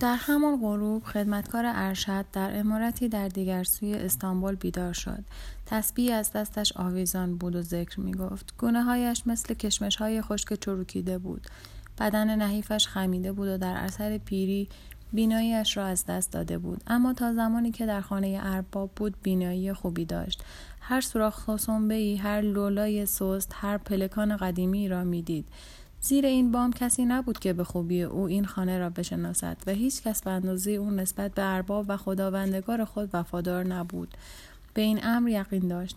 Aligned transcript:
در 0.00 0.16
همان 0.16 0.60
غروب 0.60 1.04
خدمتکار 1.04 1.64
ارشد 1.66 2.24
در 2.32 2.58
امارتی 2.58 3.08
در 3.08 3.28
دیگر 3.28 3.64
سوی 3.64 3.94
استانبول 3.94 4.54
بیدار 4.54 4.92
شد. 4.92 5.24
تسبیح 5.66 6.14
از 6.14 6.32
دستش 6.32 6.72
آویزان 6.76 7.36
بود 7.36 7.56
و 7.56 7.62
ذکر 7.62 8.00
می 8.00 8.12
گفت 8.12 8.54
گونه 8.58 8.82
هایش 8.82 9.22
مثل 9.26 9.54
کشمش 9.54 9.96
های 9.96 10.22
خشک 10.22 10.60
چروکیده 10.60 11.18
بود. 11.18 11.46
بدن 11.98 12.36
نحیفش 12.36 12.86
خمیده 12.86 13.32
بود 13.32 13.48
و 13.48 13.58
در 13.58 13.76
اثر 13.76 14.18
پیری 14.18 14.68
بیناییش 15.12 15.76
را 15.76 15.86
از 15.86 16.06
دست 16.06 16.32
داده 16.32 16.58
بود. 16.58 16.82
اما 16.86 17.12
تا 17.12 17.34
زمانی 17.34 17.70
که 17.70 17.86
در 17.86 18.00
خانه 18.00 18.40
ارباب 18.42 18.90
بود 18.96 19.14
بینایی 19.22 19.72
خوبی 19.72 20.04
داشت. 20.04 20.44
هر 20.80 21.00
سوراخ 21.00 21.50
ای 21.90 22.16
هر 22.16 22.40
لولای 22.40 23.06
سست 23.06 23.52
هر 23.54 23.78
پلکان 23.78 24.36
قدیمی 24.36 24.88
را 24.88 25.04
می‌دید. 25.04 25.46
زیر 26.04 26.26
این 26.26 26.52
بام 26.52 26.72
کسی 26.72 27.04
نبود 27.04 27.38
که 27.38 27.52
به 27.52 27.64
خوبی 27.64 28.02
او 28.02 28.26
این 28.26 28.44
خانه 28.44 28.78
را 28.78 28.90
بشناسد 28.90 29.56
و 29.66 29.70
هیچ 29.70 30.02
کس 30.02 30.22
به 30.22 30.30
اندازه 30.30 30.70
او 30.70 30.90
نسبت 30.90 31.34
به 31.34 31.42
ارباب 31.54 31.86
و 31.88 31.96
خداوندگار 31.96 32.84
خود 32.84 33.10
وفادار 33.12 33.64
نبود. 33.64 34.08
به 34.74 34.82
این 34.82 35.00
امر 35.02 35.28
یقین 35.28 35.68
داشت. 35.68 35.96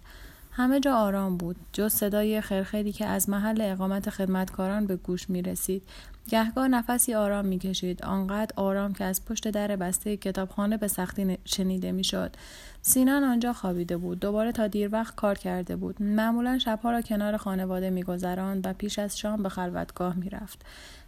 همه 0.58 0.80
جا 0.80 0.96
آرام 0.96 1.38
بود. 1.38 1.56
جز 1.74 1.94
صدای 1.94 2.42
خرخری 2.42 2.92
که 2.92 3.06
از 3.06 3.30
محل 3.30 3.62
اقامت 3.62 4.10
خدمتکاران 4.10 4.86
به 4.86 4.96
گوش 4.96 5.30
می 5.30 5.42
رسید 5.42 5.84
گهگاه 6.30 6.68
نفسی 6.68 7.14
آرام 7.14 7.46
می 7.46 7.60
کشید 7.60 8.06
آنقدر 8.06 8.54
آرام 8.56 8.94
که 8.94 9.04
از 9.04 9.26
پشت 9.26 9.48
در 9.48 9.76
بسته 9.76 10.18
کتابخانه 10.18 10.78
به 10.78 10.88
سختی 10.88 11.38
شنیده 11.46 11.92
می 11.92 12.04
شد 12.04 12.36
سینان 12.82 13.24
آنجا 13.24 13.54
خوابیده 13.54 13.98
بود. 13.98 14.20
دوباره 14.20 14.52
تا 14.52 14.68
دیر 14.68 14.90
وقت 14.94 15.16
کار 15.16 15.38
کرده 15.38 15.76
بود. 15.76 16.02
معمولا 16.02 16.60
شبها 16.60 16.92
را 16.92 17.02
کنار 17.02 17.38
خانواده 17.38 17.90
میگذراند 17.90 18.68
و 18.68 18.74
پیش 18.74 19.00
از 19.00 19.20
شام 19.20 19.44
به 19.44 19.50
خلوتگاه 19.50 20.16
می‌رفت. 20.16 20.62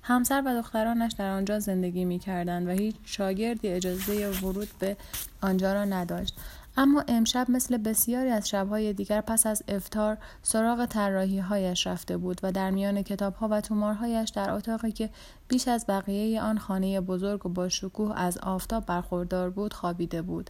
همسر 0.04 0.44
و 0.46 0.62
دخترانش 0.62 1.14
در 1.18 1.32
آنجا 1.32 1.60
زندگی 1.60 2.06
می‌کردند 2.06 2.68
و 2.68 2.72
هیچ 2.72 2.96
شاگردی 3.06 3.68
اجازه 3.68 4.30
ورود 4.30 4.70
به 4.80 4.98
آنجا 5.42 5.74
را 5.74 5.86
نداشت. 5.86 6.40
اما 6.78 7.04
امشب 7.08 7.52
مثل 7.52 7.78
بسیاری 7.78 8.30
از 8.30 8.50
شبهای 8.50 8.94
دیگر 8.94 9.22
پس 9.22 9.48
از 9.48 9.64
افتار 9.68 10.18
سراغ 10.42 10.86
طراحی 10.86 11.40
هایش 11.40 11.88
رفته 11.88 12.18
بود 12.18 12.40
و 12.44 12.52
در 12.52 12.72
میان 12.72 13.02
کتاب 13.02 13.36
ها 13.36 13.48
و 13.52 13.62
تومارهایش 13.62 14.30
در 14.30 14.52
اتاقی 14.52 14.92
که 14.92 15.10
بیش 15.48 15.68
از 15.68 15.86
بقیه 15.88 16.42
آن 16.42 16.58
خانه 16.58 17.02
بزرگ 17.02 17.46
و 17.46 17.50
با 17.50 17.70
شکوه 17.70 18.20
از 18.20 18.38
آفتاب 18.38 18.86
برخوردار 18.86 19.50
بود 19.50 19.74
خوابیده 19.74 20.22
بود. 20.22 20.50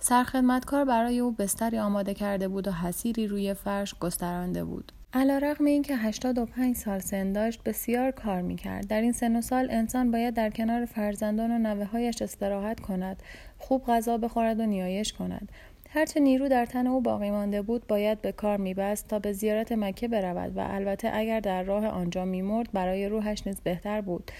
سرخدمتکار 0.00 0.84
برای 0.84 1.18
او 1.18 1.32
بستری 1.32 1.78
آماده 1.78 2.14
کرده 2.14 2.48
بود 2.48 2.68
و 2.68 2.72
حسیری 2.72 3.26
روی 3.26 3.54
فرش 3.54 3.94
گسترانده 3.94 4.64
بود. 4.64 4.92
علا 5.12 5.38
رقم 5.38 5.64
این 5.64 5.82
که 5.82 5.96
85 5.96 6.76
سال 6.76 6.98
سن 6.98 7.32
داشت 7.32 7.62
بسیار 7.62 8.10
کار 8.10 8.42
می 8.42 8.56
کرد. 8.56 8.86
در 8.86 9.00
این 9.00 9.12
سن 9.12 9.36
و 9.36 9.40
سال 9.40 9.70
انسان 9.70 10.10
باید 10.10 10.34
در 10.34 10.50
کنار 10.50 10.84
فرزندان 10.84 11.50
و 11.50 11.58
نوه 11.58 11.84
هایش 11.84 12.22
استراحت 12.22 12.80
کند، 12.80 13.22
خوب 13.58 13.86
غذا 13.86 14.18
بخورد 14.18 14.60
و 14.60 14.66
نیایش 14.66 15.12
کند. 15.12 15.52
هرچه 15.90 16.20
نیرو 16.20 16.48
در 16.48 16.66
تن 16.66 16.86
او 16.86 17.00
باقی 17.00 17.30
مانده 17.30 17.62
بود 17.62 17.86
باید 17.86 18.22
به 18.22 18.32
کار 18.32 18.56
میبست 18.56 19.08
تا 19.08 19.18
به 19.18 19.32
زیارت 19.32 19.72
مکه 19.72 20.08
برود 20.08 20.56
و 20.56 20.60
البته 20.60 21.10
اگر 21.12 21.40
در 21.40 21.62
راه 21.62 21.86
آنجا 21.86 22.24
میمرد 22.24 22.72
برای 22.72 23.08
روحش 23.08 23.46
نیز 23.46 23.60
بهتر 23.60 24.00
بود 24.00 24.30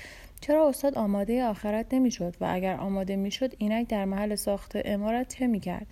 چرا 0.40 0.68
استاد 0.68 0.94
آماده 0.94 1.44
آخرت 1.44 1.94
نمی‌شد 1.94 2.36
و 2.40 2.46
اگر 2.50 2.76
آماده 2.76 3.16
می‌شد 3.16 3.54
اینک 3.58 3.88
در 3.88 4.04
محل 4.04 4.34
ساخت 4.34 4.72
امارت 4.84 5.28
چه 5.28 5.46
می‌کرد 5.46 5.86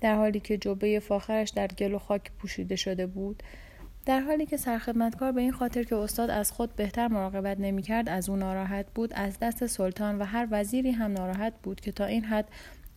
در 0.00 0.14
حالی 0.14 0.40
که 0.40 0.58
جبه 0.58 1.00
فاخرش 1.00 1.50
در 1.50 1.66
گل 1.66 1.94
و 1.94 1.98
خاک 1.98 2.30
پوشیده 2.38 2.76
شده 2.76 3.06
بود 3.06 3.42
در 4.06 4.20
حالی 4.20 4.46
که 4.46 4.56
سرخدمتکار 4.56 5.32
به 5.32 5.40
این 5.40 5.52
خاطر 5.52 5.82
که 5.82 5.96
استاد 5.96 6.30
از 6.30 6.52
خود 6.52 6.76
بهتر 6.76 7.08
مراقبت 7.08 7.60
نمی‌کرد 7.60 8.08
از 8.08 8.28
او 8.28 8.36
ناراحت 8.36 8.86
بود 8.94 9.12
از 9.14 9.38
دست 9.38 9.66
سلطان 9.66 10.18
و 10.18 10.24
هر 10.24 10.48
وزیری 10.50 10.90
هم 10.90 11.12
ناراحت 11.12 11.52
بود 11.62 11.80
که 11.80 11.92
تا 11.92 12.04
این 12.04 12.24
حد 12.24 12.48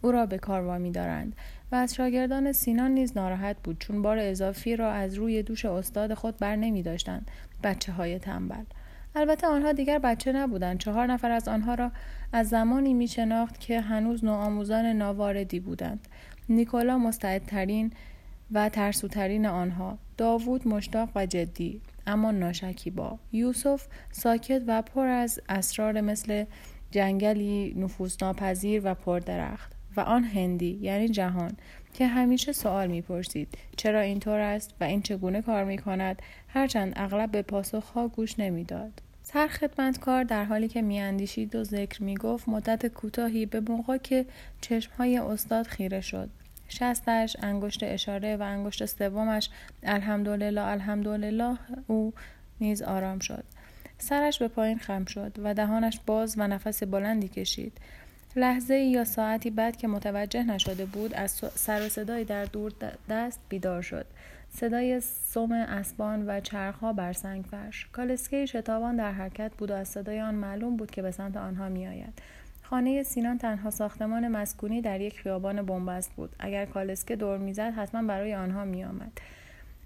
او 0.02 0.12
را 0.12 0.26
به 0.26 0.38
کار 0.38 0.62
وامی 0.62 0.92
دارند 0.92 1.36
و 1.72 1.76
از 1.76 1.96
شاگردان 1.96 2.52
سینان 2.52 2.92
نیز 2.92 3.18
ناراحت 3.18 3.56
بود 3.64 3.80
چون 3.80 4.02
بار 4.02 4.18
اضافی 4.18 4.76
را 4.76 4.92
از 4.92 5.14
روی 5.14 5.44
دوش 5.44 5.66
استاد 5.66 6.14
خود 6.14 6.38
بر 6.38 6.56
نمی 6.56 6.84
داشتند. 6.84 7.32
بچه 7.64 7.92
های 7.92 8.20
تنبل. 8.20 8.64
البته 9.16 9.48
آنها 9.48 9.72
دیگر 9.72 10.00
بچه 10.00 10.32
نبودند. 10.32 10.80
چهار 10.80 11.08
نفر 11.08 11.32
از 11.32 11.48
آنها 11.48 11.76
را 11.76 11.92
از 12.34 12.50
زمانی 12.50 12.94
می 12.94 13.08
شناخت 13.08 13.60
که 13.60 13.82
هنوز 13.82 14.26
نوآموزان 14.26 14.86
ناواردی 14.86 15.60
بودند. 15.60 16.08
نیکولا 16.50 16.98
مستعدترین 16.98 17.92
و 18.54 18.70
ترسوترین 18.70 19.46
آنها 19.46 19.98
داوود 20.18 20.68
مشتاق 20.68 21.10
و 21.16 21.26
جدی 21.26 21.82
اما 22.08 22.32
ناشکیبا 22.32 23.20
یوسف 23.32 23.88
ساکت 24.12 24.62
و 24.68 24.82
پر 24.82 25.08
از 25.08 25.40
اسرار 25.50 26.02
مثل 26.02 26.46
جنگلی 26.92 27.74
نفوذناپذیر 27.78 28.82
و 28.86 28.94
پردرخت 28.94 29.74
و 29.98 30.00
آن 30.00 30.24
هندی 30.24 30.80
یعنی 30.82 31.08
جهان 31.08 31.52
که 31.94 32.08
همیشه 32.08 32.52
سوال 32.52 32.88
می‌پرسید 32.88 33.48
چرا 33.78 34.00
اینطور 34.00 34.40
است 34.40 34.74
و 34.82 34.84
این 34.84 35.02
چگونه 35.02 35.42
کار 35.42 35.64
می 35.64 35.78
کند 35.78 36.22
هرچند 36.48 36.94
اغلب 36.96 37.32
به 37.32 37.42
پاسخها 37.42 38.08
گوش 38.08 38.40
نمی‌داد. 38.40 39.02
سر 39.24 39.48
خدمتکار 39.48 40.24
در 40.24 40.44
حالی 40.44 40.68
که 40.68 40.82
میاندیشید 40.82 41.56
و 41.56 41.64
ذکر 41.64 42.04
می‌گفت 42.04 42.50
مدت 42.50 42.88
کوتاهی 42.88 43.46
به 43.46 43.60
موقع 43.60 43.98
که 43.98 44.26
چشمهای 44.62 45.18
استاد 45.18 45.68
خیره 45.68 46.02
شد. 46.02 46.30
شستش 46.74 47.38
انگشت 47.42 47.84
اشاره 47.84 48.38
و 48.38 48.42
انگشت 48.42 48.86
سومش 48.86 49.50
الحمدلله 49.84 50.62
الحمدلله 50.62 51.58
او 51.88 52.14
نیز 52.62 52.82
آرام 52.82 53.20
شد. 53.20 53.44
سرش 53.98 54.40
به 54.40 54.48
پایین 54.48 54.78
خم 54.78 55.06
شد 55.06 55.32
و 55.44 55.54
دهانش 55.54 56.00
باز 56.06 56.36
و 56.38 56.48
نفس 56.48 56.84
بلندی 56.84 57.28
کشید. 57.28 57.78
لحظه 58.36 58.76
یا 58.76 59.04
ساعتی 59.04 59.50
بعد 59.50 59.78
که 59.78 59.88
متوجه 59.88 60.44
نشده 60.44 60.86
بود 60.86 61.14
از 61.14 61.32
سر 61.56 61.86
و 61.86 61.90
صدای 61.90 62.24
در 62.24 62.46
دور 62.46 62.72
دست 63.10 63.40
بیدار 63.50 63.82
شد. 63.82 64.06
صدای 64.50 65.00
سم 65.00 65.52
اسبان 65.52 66.26
و 66.28 66.40
چرخها 66.40 66.94
بر 66.94 67.14
سنگ 67.14 67.46
فرش. 67.46 67.88
کالسکه 67.92 68.46
شتابان 68.46 68.96
در 68.96 69.12
حرکت 69.12 69.52
بود 69.58 69.72
و 69.72 69.74
از 69.74 69.88
صدای 69.88 70.22
آن 70.22 70.36
معلوم 70.36 70.78
بود 70.78 70.92
که 70.92 71.02
به 71.02 71.12
سمت 71.12 71.38
آنها 71.38 71.70
میآید. 71.70 72.14
خانه 72.74 73.04
سینان 73.04 73.38
تنها 73.38 73.70
ساختمان 73.70 74.28
مسکونی 74.28 74.82
در 74.82 75.02
یک 75.02 75.20
خیابان 75.20 75.62
بنبست 75.62 76.12
بود. 76.14 76.36
اگر 76.40 76.66
کالسکه 76.66 77.16
دور 77.16 77.38
می‌زد 77.38 77.74
حتما 77.74 78.08
برای 78.08 78.36
آنها 78.36 78.66
میآمد. 78.66 79.22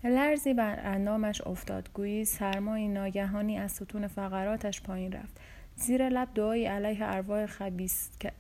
لرزی 0.03 0.53
بر 0.53 0.79
اندامش 0.83 1.41
افتاد. 1.41 1.89
گویی 1.93 2.25
سرمایی 2.25 2.87
ناگهانی 2.87 3.57
از 3.57 3.71
ستون 3.71 4.07
فقراتش 4.07 4.81
پایین 4.81 5.11
رفت. 5.11 5.37
زیر 5.75 6.09
لب 6.09 6.27
دعایی 6.35 6.65
علیه 6.65 6.97
ارواح 7.01 7.45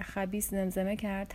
خبیس 0.01 0.49
زمزمه 0.49 0.95
کرد 0.95 1.33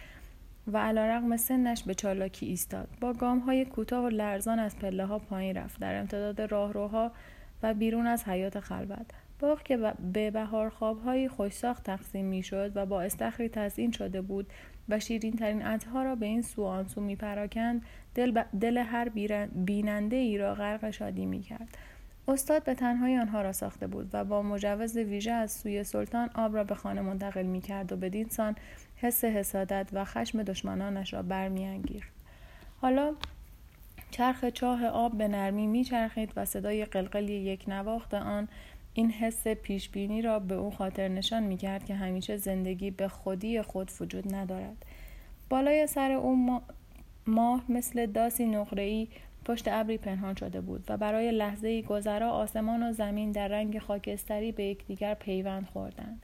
و 0.73 0.79
علا 0.79 1.07
رقم 1.07 1.37
سنش 1.37 1.83
به 1.83 1.95
چالاکی 1.95 2.47
ایستاد. 2.47 2.89
با 3.01 3.13
گام 3.13 3.39
های 3.39 3.65
کوتاه 3.65 4.05
و 4.05 4.09
لرزان 4.09 4.59
از 4.59 4.79
پله 4.79 5.07
ها 5.07 5.19
پایین 5.19 5.57
رفت. 5.57 5.81
در 5.81 6.01
امتداد 6.01 6.41
راهروها 6.41 7.13
و 7.63 7.75
بیرون 7.75 8.07
از 8.07 8.25
حیات 8.25 8.61
خلوت. 8.61 9.07
باغ 9.43 9.63
که 9.63 9.77
به 10.13 10.31
بهار 10.31 10.69
خوابهایی 10.69 11.29
خوشساخت 11.29 11.85
تقسیم 11.85 12.25
می 12.25 12.43
شد 12.43 12.73
و 12.75 12.87
با 12.87 13.03
استخری 13.03 13.49
تزئین 13.49 13.91
شده 13.91 14.23
بود 14.23 14.47
و 14.89 15.01
شیرین 15.01 15.37
ترین 15.37 15.63
عطرها 15.63 16.03
را 16.03 16.15
به 16.15 16.27
این 16.27 16.43
سو 16.43 16.65
آن 16.65 16.89
سو 16.89 17.01
می 17.01 17.17
پراکند 17.17 17.83
دل, 18.15 18.43
دل 18.61 18.79
هر 18.79 19.09
بیننده 19.55 20.17
ای 20.17 20.39
را 20.39 20.55
غرق 20.55 20.91
شادی 20.91 21.27
می 21.27 21.41
کرد. 21.41 21.79
استاد 22.29 22.65
به 22.65 22.75
تنهایی 22.75 23.17
آنها 23.17 23.43
را 23.43 23.53
ساخته 23.53 23.87
بود 23.87 24.11
و 24.13 24.25
با 24.25 24.43
مجوز 24.43 24.97
ویژه 24.97 25.33
از 25.33 25.53
سوی 25.53 25.85
سلطان 25.85 26.31
آب 26.35 26.57
را 26.57 26.65
به 26.65 26.75
خانه 26.75 27.01
منتقل 27.01 27.43
می 27.43 27.61
کرد 27.61 27.93
و 27.93 27.97
بدین 27.97 28.29
سان 28.29 28.57
حس 28.97 29.25
حسادت 29.25 29.89
و 29.93 30.05
خشم 30.05 30.43
دشمنانش 30.43 31.15
را 31.15 31.23
برمیانگیخت 31.23 32.13
حالا 32.81 33.15
چرخ 34.11 34.45
چاه 34.45 34.87
آب 34.87 35.19
به 35.19 35.29
نرمی 35.29 35.67
میچرخید 35.67 36.33
و 36.37 36.45
صدای 36.45 36.85
قلقلی 36.85 37.33
یک 37.33 37.65
نواخت 37.69 38.15
آن 38.15 38.49
این 38.95 39.11
حس 39.11 39.47
پیشبینی 39.49 40.23
را 40.23 40.39
به 40.39 40.55
او 40.55 40.71
خاطر 40.71 41.09
نشان 41.09 41.43
می 41.43 41.57
کرد 41.57 41.85
که 41.85 41.95
همیشه 41.95 42.37
زندگی 42.37 42.91
به 42.91 43.09
خودی 43.09 43.63
خود 43.63 43.91
وجود 44.01 44.35
ندارد. 44.35 44.85
بالای 45.49 45.87
سر 45.87 46.13
او 46.13 46.61
ماه 47.27 47.65
مثل 47.69 48.07
داسی 48.07 48.47
نقره‌ای 48.47 49.09
پشت 49.45 49.69
ابری 49.69 49.99
پنهان 49.99 50.35
شده 50.35 50.61
بود 50.61 50.85
و 50.89 50.97
برای 50.97 51.31
لحظه 51.31 51.83
گذرا 51.83 52.31
آسمان 52.31 52.83
و 52.83 52.93
زمین 52.93 53.33
در 53.33 53.49
رنگ 53.49 53.79
خاکستری 53.79 54.53
به 54.53 54.65
یکدیگر 54.65 55.15
پیوند 55.15 55.67
خوردند. 55.73 56.23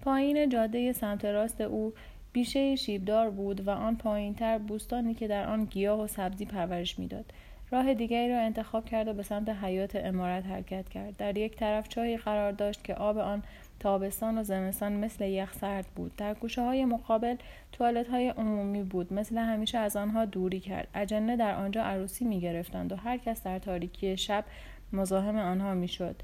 پایین 0.00 0.48
جاده 0.48 0.92
سمت 0.92 1.24
راست 1.24 1.60
او 1.60 1.92
بیشه 2.32 2.76
شیبدار 2.76 3.30
بود 3.30 3.66
و 3.66 3.70
آن 3.70 3.96
پایینتر 3.96 4.58
بوستانی 4.58 5.14
که 5.14 5.28
در 5.28 5.46
آن 5.46 5.64
گیاه 5.64 6.00
و 6.00 6.06
سبزی 6.06 6.44
پرورش 6.44 6.98
می‌داد. 6.98 7.32
راه 7.72 7.94
دیگری 7.94 8.28
را 8.28 8.40
انتخاب 8.40 8.84
کرد 8.84 9.08
و 9.08 9.12
به 9.12 9.22
سمت 9.22 9.48
حیات 9.48 9.96
امارت 9.96 10.46
حرکت 10.46 10.88
کرد. 10.88 11.16
در 11.16 11.38
یک 11.38 11.56
طرف 11.56 11.88
چاهی 11.88 12.16
قرار 12.16 12.52
داشت 12.52 12.84
که 12.84 12.94
آب 12.94 13.18
آن 13.18 13.42
تابستان 13.80 14.38
و 14.38 14.42
زمستان 14.42 14.92
مثل 14.92 15.24
یخ 15.24 15.52
سرد 15.52 15.86
بود. 15.96 16.16
در 16.16 16.34
گوشه 16.34 16.62
های 16.62 16.84
مقابل 16.84 17.36
توالت 17.72 18.08
های 18.08 18.28
عمومی 18.28 18.82
بود 18.82 19.12
مثل 19.12 19.38
همیشه 19.38 19.78
از 19.78 19.96
آنها 19.96 20.24
دوری 20.24 20.60
کرد. 20.60 20.88
اجنه 20.94 21.36
در 21.36 21.54
آنجا 21.54 21.82
عروسی 21.82 22.24
می 22.24 22.40
گرفتند 22.40 22.92
و 22.92 22.96
هر 22.96 23.16
کس 23.16 23.42
در 23.42 23.58
تاریکی 23.58 24.16
شب 24.16 24.44
مزاحم 24.92 25.36
آنها 25.38 25.74
می 25.74 25.88
شد 25.88 26.16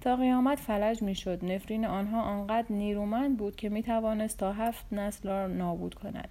تا 0.00 0.16
قیامت 0.16 0.58
فلج 0.58 1.02
می‌شد. 1.02 1.44
نفرین 1.44 1.84
آنها 1.84 2.22
آنقدر 2.22 2.66
نیرومند 2.70 3.36
بود 3.36 3.56
که 3.56 3.68
می‌توانست 3.68 4.38
تا 4.38 4.52
هفت 4.52 4.92
نسل 4.92 5.28
را 5.28 5.46
نابود 5.46 5.94
کند. 5.94 6.28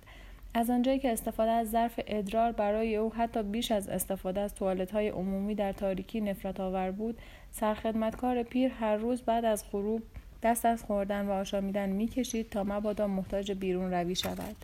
از 0.53 0.69
آنجایی 0.69 1.00
که 1.00 1.12
استفاده 1.12 1.51
از 1.51 1.71
ظرف 1.71 2.00
ادرار 2.07 2.51
برای 2.51 2.95
او 2.95 3.13
حتی 3.13 3.44
بیش 3.44 3.71
از 3.71 3.89
استفاده 3.89 4.39
از 4.39 4.56
توالت 4.56 4.92
های 4.92 5.09
عمومی 5.09 5.56
در 5.56 5.71
تاریکی 5.71 6.21
نفرت 6.21 6.59
آور 6.59 6.92
بود 6.92 7.18
سرخدمتکار 7.51 8.44
پیر 8.44 8.71
هر 8.71 8.95
روز 8.95 9.21
بعد 9.21 9.45
از 9.45 9.63
غروب 9.71 10.01
دست 10.44 10.65
از 10.65 10.83
خوردن 10.83 11.25
و 11.25 11.31
آشامیدن 11.31 11.89
می‌کشید 11.89 12.50
تا 12.50 12.63
مبادا 12.63 13.07
محتاج 13.07 13.51
بیرون 13.51 13.94
روی 13.94 14.15
شود. 14.15 14.56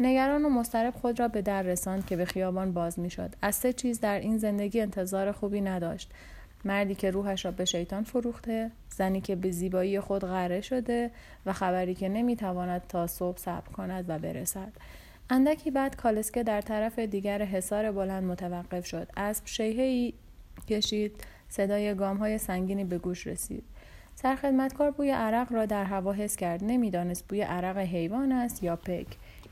نگران 0.00 0.44
و 0.44 0.48
مضطرب 0.48 0.94
خود 0.94 1.20
را 1.20 1.28
به 1.28 1.42
در 1.42 1.62
رساند 1.62 2.06
که 2.06 2.16
به 2.16 2.24
خیابان 2.24 2.72
باز 2.72 2.98
می‌شد. 2.98 3.30
از 3.42 3.54
سه 3.54 3.72
چیز 3.72 4.00
در 4.00 4.20
این 4.20 4.38
زندگی 4.38 4.80
انتظار 4.80 5.32
خوبی 5.32 5.60
نداشت. 5.60 6.10
مردی 6.64 6.94
که 6.94 7.10
روحش 7.10 7.44
را 7.44 7.50
به 7.50 7.64
شیطان 7.64 8.04
فروخته 8.04 8.70
زنی 8.88 9.20
که 9.20 9.36
به 9.36 9.50
زیبایی 9.50 10.00
خود 10.00 10.24
غره 10.24 10.60
شده 10.60 11.10
و 11.46 11.52
خبری 11.52 11.94
که 11.94 12.08
نمی‌تواند 12.08 12.82
تا 12.88 13.06
صبح 13.06 13.38
صبر 13.38 13.72
کند 13.72 14.04
و 14.08 14.18
برسد. 14.18 14.72
اندکی 15.32 15.70
بعد 15.70 15.96
کالسکه 15.96 16.42
در 16.42 16.60
طرف 16.60 16.98
دیگر 16.98 17.42
حصار 17.42 17.92
بلند 17.92 18.24
متوقف 18.24 18.86
شد. 18.86 19.08
اسب 19.16 19.46
شیهی 19.46 20.14
کشید. 20.68 21.24
صدای 21.48 21.94
گام 21.94 22.16
های 22.16 22.38
سنگینی 22.38 22.84
به 22.84 22.98
گوش 22.98 23.26
رسید. 23.26 23.64
سرخدمتکار 24.14 24.90
بوی 24.90 25.10
عرق 25.10 25.52
را 25.52 25.66
در 25.66 25.84
هوا 25.84 26.12
حس 26.12 26.36
کرد. 26.36 26.64
نمی‌دانست 26.64 27.28
بوی 27.28 27.42
عرق 27.42 27.78
حیوان 27.78 28.32
است 28.32 28.62
یا 28.62 28.76
پک. 28.76 29.06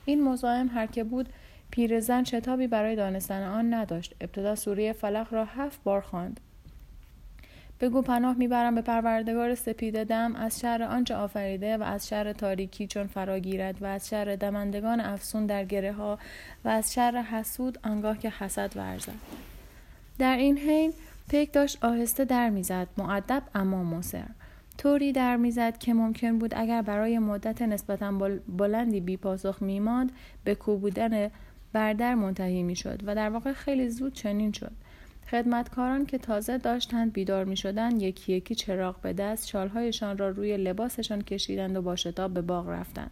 این 0.04 0.24
مزاحم 0.24 0.68
هر 0.68 0.86
که 0.86 1.04
بود 1.04 1.28
پیرزن 1.70 2.24
شتابی 2.24 2.66
برای 2.66 2.96
دانستن 2.96 3.42
آن 3.42 3.74
نداشت. 3.74 4.14
ابتدا 4.20 4.54
سوره 4.54 4.92
فلق 4.92 5.34
را 5.34 5.44
هفت 5.44 5.82
بار 5.82 6.00
خواند. 6.00 6.40
بگو 7.80 8.02
پناه 8.02 8.36
می‌برم 8.38 8.74
به 8.74 8.82
پروردگار 8.82 9.54
سپید 9.54 10.04
دم 10.04 10.36
از 10.36 10.60
شر 10.60 10.82
آنچه 10.82 11.14
آفریده 11.14 11.76
و 11.76 11.82
از 11.82 12.08
شر 12.08 12.32
تاریکی 12.32 12.86
چون 12.86 13.06
فراگیرد 13.06 13.82
و 13.82 13.86
از 13.86 14.08
شر 14.08 14.36
دمندگان 14.40 15.00
افسون 15.00 15.46
در 15.46 15.64
گره 15.64 15.92
ها 15.92 16.18
و 16.64 16.68
از 16.68 16.94
شر 16.94 17.22
حسود 17.22 17.78
آنگاه 17.84 18.18
که 18.18 18.30
حسد 18.30 18.76
ورزد. 18.76 19.14
در 20.18 20.36
این 20.36 20.58
حین 20.58 20.92
پیک 21.30 21.52
داشت 21.52 21.84
آهسته 21.84 22.24
در 22.24 22.50
می‌زد 22.50 22.86
معدب 22.96 23.42
اما 23.54 23.84
مصر 23.84 24.24
طوری 24.78 25.12
در 25.12 25.36
می‌زد 25.36 25.78
که 25.78 25.94
ممکن 25.94 26.38
بود 26.38 26.54
اگر 26.56 26.82
برای 26.82 27.18
مدت 27.18 27.62
نسبتا 27.62 28.12
بلندی 28.48 29.00
بی 29.00 29.16
پاسخ 29.16 29.62
میماند 29.62 30.12
به 30.44 30.54
کوبودن 30.54 31.30
بردر 31.72 32.14
منتهی 32.14 32.62
می‌شد 32.62 33.00
و 33.06 33.14
در 33.14 33.30
واقع 33.30 33.52
خیلی 33.52 33.88
زود 33.88 34.12
چنین 34.12 34.52
شد. 34.52 34.72
خدمتکاران 35.30 36.06
که 36.06 36.18
تازه 36.18 36.58
داشتند 36.58 37.12
بیدار 37.12 37.44
می 37.44 37.56
شدند 37.56 38.02
یکی 38.02 38.32
یکی 38.32 38.54
چراغ 38.54 39.00
به 39.00 39.12
دست 39.12 39.48
شالهایشان 39.48 40.18
را 40.18 40.28
روی 40.28 40.56
لباسشان 40.56 41.22
کشیدند 41.22 41.76
و 41.76 41.82
با 41.82 41.96
شتاب 41.96 42.34
به 42.34 42.42
باغ 42.42 42.68
رفتند. 42.68 43.10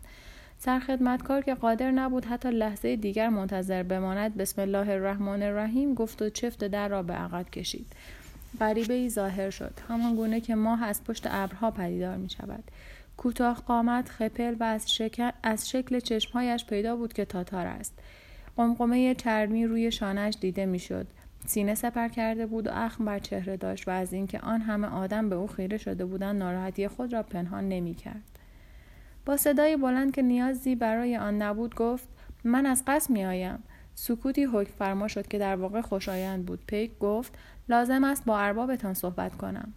سرخدمتکار 0.58 1.42
که 1.42 1.54
قادر 1.54 1.90
نبود 1.90 2.24
حتی 2.24 2.50
لحظه 2.50 2.96
دیگر 2.96 3.28
منتظر 3.28 3.82
بماند 3.82 4.36
بسم 4.36 4.62
الله 4.62 4.90
الرحمن 4.90 5.42
الرحیم 5.42 5.94
گفت 5.94 6.22
و 6.22 6.30
چفت 6.30 6.64
در 6.64 6.88
را 6.88 7.02
به 7.02 7.12
عقب 7.12 7.50
کشید. 7.50 7.86
غریبه 8.60 8.94
ای 8.94 9.10
ظاهر 9.10 9.50
شد. 9.50 9.72
همان 9.88 10.16
گونه 10.16 10.40
که 10.40 10.54
ماه 10.54 10.82
از 10.82 11.04
پشت 11.04 11.26
ابرها 11.30 11.70
پدیدار 11.70 12.16
می 12.16 12.30
شود 12.30 12.64
کوتاه 13.16 13.62
قامت 13.66 14.08
خپل 14.08 14.56
و 14.60 14.64
از, 14.64 14.86
از 15.42 15.70
شکل 15.70 16.00
چشمهایش 16.00 16.64
پیدا 16.64 16.96
بود 16.96 17.12
که 17.12 17.24
تاتار 17.24 17.66
است. 17.66 17.98
قمقمه 18.56 19.14
چرمی 19.14 19.66
روی 19.66 19.90
شانش 19.90 20.34
دیده 20.40 20.66
می‌شد. 20.66 21.06
سینه 21.46 21.74
سپر 21.74 22.08
کرده 22.08 22.46
بود 22.46 22.66
و 22.66 22.70
اخم 22.72 23.04
بر 23.04 23.18
چهره 23.18 23.56
داشت 23.56 23.88
و 23.88 23.90
از 23.90 24.12
اینکه 24.12 24.38
آن 24.38 24.60
همه 24.60 24.86
آدم 24.86 25.28
به 25.28 25.36
او 25.36 25.46
خیره 25.46 25.78
شده 25.78 26.04
بودند 26.04 26.42
ناراحتی 26.42 26.88
خود 26.88 27.12
را 27.12 27.22
پنهان 27.22 27.68
نمی 27.68 27.94
کرد. 27.94 28.22
با 29.26 29.36
صدای 29.36 29.76
بلند 29.76 30.14
که 30.14 30.22
نیازی 30.22 30.74
برای 30.74 31.16
آن 31.16 31.42
نبود 31.42 31.74
گفت 31.74 32.08
من 32.44 32.66
از 32.66 32.82
قصد 32.86 33.10
می 33.10 33.24
آیم. 33.24 33.58
سکوتی 33.94 34.44
حکم 34.44 34.72
فرما 34.78 35.08
شد 35.08 35.28
که 35.28 35.38
در 35.38 35.56
واقع 35.56 35.80
خوشایند 35.80 36.46
بود. 36.46 36.60
پیک 36.66 36.98
گفت 36.98 37.38
لازم 37.68 38.04
است 38.04 38.24
با 38.24 38.38
اربابتان 38.38 38.94
صحبت 38.94 39.36
کنم. 39.36 39.72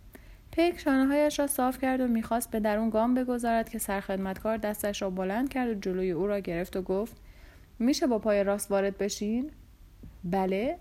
پیک 0.52 0.88
هایش 0.88 1.40
را 1.40 1.48
صاف 1.48 1.78
کرد 1.78 2.02
و 2.02 2.08
می‌خواست 2.08 2.52
به 2.52 2.60
درون 2.60 2.90
گام 2.90 3.14
بگذارد 3.14 3.70
که 3.70 3.80
سرخدمتکار 3.80 4.58
دستش 4.58 5.02
را 5.02 5.10
بلند 5.10 5.50
کرد 5.50 5.70
و 5.70 5.74
جلوی 5.74 6.12
او 6.12 6.28
را 6.28 6.40
گرفت 6.40 6.76
و 6.76 6.82
گفت 6.82 7.18
میشه 7.80 8.08
با 8.08 8.20
پای 8.20 8.44
راست 8.44 8.72
وارد 8.72 8.98
بشین؟ 8.98 9.52
بله 10.24 10.78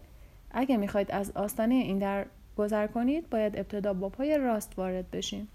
اگه 0.51 0.77
می‌خواید 0.77 1.13
از 1.13 1.31
آستانه 1.31 1.75
این 1.75 1.99
در 1.99 2.27
گذر 2.57 2.87
کنید 2.87 3.31
باید 3.31 3.57
ابتدا 3.57 3.93
با 3.93 4.09
پای 4.09 4.39
راست 4.39 4.73
وارد 4.77 5.11
بشین. 5.11 5.49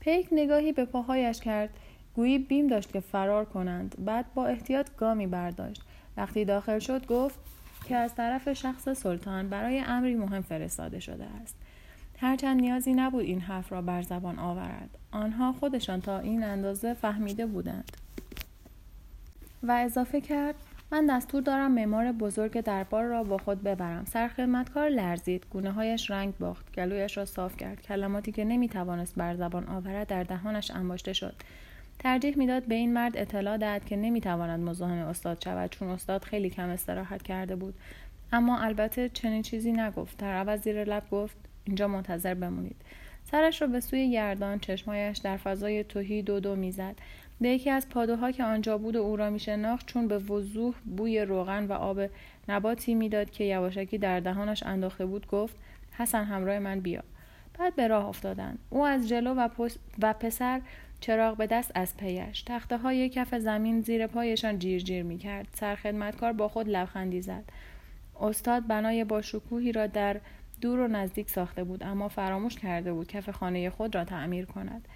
پیک 0.00 0.28
نگاهی 0.32 0.72
به 0.72 0.84
پاهایش 0.84 1.40
کرد. 1.40 1.70
گویی 2.14 2.38
بیم 2.38 2.66
داشت 2.66 2.92
که 2.92 3.00
فرار 3.00 3.44
کنند. 3.44 4.04
بعد 4.04 4.34
با 4.34 4.46
احتیاط 4.46 4.90
گامی 4.96 5.26
برداشت. 5.26 5.82
وقتی 6.16 6.44
داخل 6.44 6.78
شد 6.78 7.06
گفت 7.06 7.38
که 7.84 7.96
از 7.96 8.14
طرف 8.14 8.52
شخص 8.52 8.88
سلطان 8.88 9.48
برای 9.48 9.78
امری 9.78 10.14
مهم 10.14 10.42
فرستاده 10.42 11.00
شده 11.00 11.24
است. 11.42 11.56
هرچند 12.20 12.60
نیازی 12.60 12.92
نبود 12.92 13.24
این 13.24 13.40
حرف 13.40 13.72
را 13.72 13.82
بر 13.82 14.02
زبان 14.02 14.38
آورد. 14.38 14.90
آنها 15.10 15.52
خودشان 15.52 16.00
تا 16.00 16.18
این 16.18 16.44
اندازه 16.44 16.94
فهمیده 16.94 17.46
بودند. 17.46 17.96
و 19.62 19.72
اضافه 19.72 20.20
کرد 20.20 20.54
من 20.92 21.06
دستور 21.06 21.42
دارم 21.42 21.72
معمار 21.72 22.12
بزرگ 22.12 22.60
دربار 22.60 23.04
را 23.04 23.24
با 23.24 23.38
خود 23.38 23.62
ببرم. 23.62 24.04
سرخدمتکار 24.04 24.88
لرزید. 24.88 25.46
گونه 25.50 25.70
هایش 25.72 26.10
رنگ 26.10 26.38
باخت. 26.38 26.72
گلویش 26.74 27.16
را 27.16 27.24
صاف 27.24 27.56
کرد. 27.56 27.82
کلماتی 27.82 28.32
که 28.32 28.44
نمی 28.44 28.68
توانست 28.68 29.14
بر 29.14 29.34
زبان 29.34 29.68
آورد 29.68 30.06
در 30.06 30.22
دهانش 30.22 30.70
انباشته 30.70 31.12
شد. 31.12 31.34
ترجیح 31.98 32.38
می‌داد 32.38 32.64
به 32.64 32.74
این 32.74 32.92
مرد 32.92 33.16
اطلاع 33.16 33.56
دهد 33.56 33.84
که 33.84 33.96
نمی‌تواند 33.96 34.60
مزاحم 34.60 35.06
استاد 35.06 35.42
شود 35.44 35.70
چون 35.70 35.88
استاد 35.88 36.24
خیلی 36.24 36.50
کم 36.50 36.68
استراحت 36.68 37.22
کرده 37.22 37.56
بود. 37.56 37.74
اما 38.32 38.58
البته 38.58 39.08
چنین 39.08 39.42
چیزی 39.42 39.72
نگفت. 39.72 40.18
در 40.18 40.32
عوض 40.32 40.60
زیر 40.60 40.84
لب 40.84 41.02
گفت 41.10 41.36
اینجا 41.64 41.88
منتظر 41.88 42.34
بمونید. 42.34 42.76
سرش 43.24 43.62
را 43.62 43.68
به 43.68 43.80
سوی 43.80 44.10
گردان 44.10 44.58
چشمایش 44.58 45.18
در 45.18 45.36
فضای 45.36 45.84
توهی 45.84 46.22
دو 46.22 46.40
دو 46.40 46.56
می‌زد. 46.56 46.96
به 47.40 47.48
یکی 47.48 47.70
از 47.70 47.88
پادوها 47.88 48.30
که 48.30 48.44
آنجا 48.44 48.78
بود 48.78 48.96
و 48.96 49.02
او 49.02 49.16
را 49.16 49.30
میشناخت 49.30 49.86
چون 49.86 50.08
به 50.08 50.18
وضوح 50.18 50.74
بوی 50.96 51.20
روغن 51.20 51.66
و 51.66 51.72
آب 51.72 52.00
نباتی 52.48 52.94
می‌داد 52.94 53.30
که 53.30 53.44
یواشکی 53.44 53.98
در 53.98 54.20
دهانش 54.20 54.62
انداخته 54.62 55.06
بود 55.06 55.26
گفت 55.26 55.56
حسن 55.98 56.24
همراه 56.24 56.58
من 56.58 56.80
بیا. 56.80 57.02
بعد 57.58 57.76
به 57.76 57.88
راه 57.88 58.06
افتادند. 58.06 58.58
او 58.70 58.84
از 58.84 59.08
جلو 59.08 59.34
و, 59.34 59.48
و 60.02 60.12
پسر 60.12 60.60
چراغ 61.00 61.36
به 61.36 61.46
دست 61.46 61.72
از 61.74 61.96
پیش. 61.96 62.42
تخته 62.42 62.76
های 62.76 63.08
کف 63.08 63.34
زمین 63.34 63.80
زیر 63.80 64.06
پایشان 64.06 64.58
جیر 64.58 64.82
جیر 64.82 65.02
می 65.02 65.18
کرد 65.18 65.48
سرخدمتکار 65.54 66.32
با 66.32 66.48
خود 66.48 66.68
لبخندی 66.68 67.20
زد. 67.20 67.44
استاد 68.20 68.66
بنای 68.66 69.04
با 69.04 69.22
شکوهی 69.22 69.72
را 69.72 69.86
در 69.86 70.20
دور 70.60 70.80
و 70.80 70.88
نزدیک 70.88 71.30
ساخته 71.30 71.64
بود 71.64 71.82
اما 71.82 72.08
فراموش 72.08 72.54
کرده 72.54 72.92
بود 72.92 73.08
کف 73.08 73.30
خانه 73.30 73.70
خود 73.70 73.94
را 73.94 74.04
تعمیر 74.04 74.44
کند. 74.44 74.88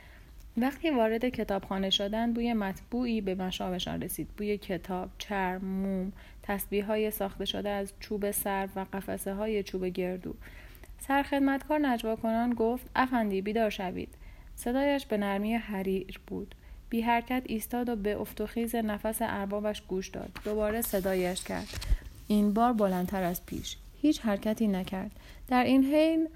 وقتی 0.57 0.91
وارد 0.91 1.29
کتابخانه 1.29 1.91
شدند 1.91 2.35
بوی 2.35 2.53
مطبوعی 2.53 3.21
به 3.21 3.35
مشامشان 3.35 4.03
رسید. 4.03 4.29
بوی 4.37 4.59
کتاب 4.59 5.11
چرم 5.19 5.65
موم 5.65 6.13
تسبیح 6.43 6.87
های 6.87 7.11
ساخته 7.11 7.45
شده 7.45 7.69
از 7.69 7.93
چوب 8.01 8.31
سر 8.31 8.69
و 8.77 8.87
قفسه 8.93 9.35
های 9.35 9.63
چوب 9.63 9.85
گردو. 9.85 10.35
سرخدمتکار 10.99 11.79
نجوا 11.79 12.17
کنان 12.17 12.55
گفت 12.55 12.87
افندی 12.97 13.43
بیدار 13.43 13.71
شوید. 13.71 14.09
صدایش 14.57 15.07
به 15.07 15.17
نرمی 15.17 15.55
حریر 15.55 16.21
بود. 16.27 16.55
بی 16.91 17.01
حرکت 17.01 17.43
ایستاد 17.47 17.89
و 17.89 17.97
به 17.97 18.21
افتخیز 18.21 18.75
نفس 18.75 19.19
اربابش 19.21 19.83
گوش 19.83 20.09
داد. 20.09 20.31
دوباره 20.45 20.81
صدایش 20.81 21.45
کرد. 21.45 21.69
این 22.29 22.55
بار 22.55 22.73
بلندتر 22.73 23.23
از 23.23 23.47
پیش. 23.47 23.77
هیچ 24.03 24.21
حرکتی 24.21 24.69
نکرد. 24.69 25.11
در 25.49 25.65
این 25.65 25.85
حین 25.85 26.29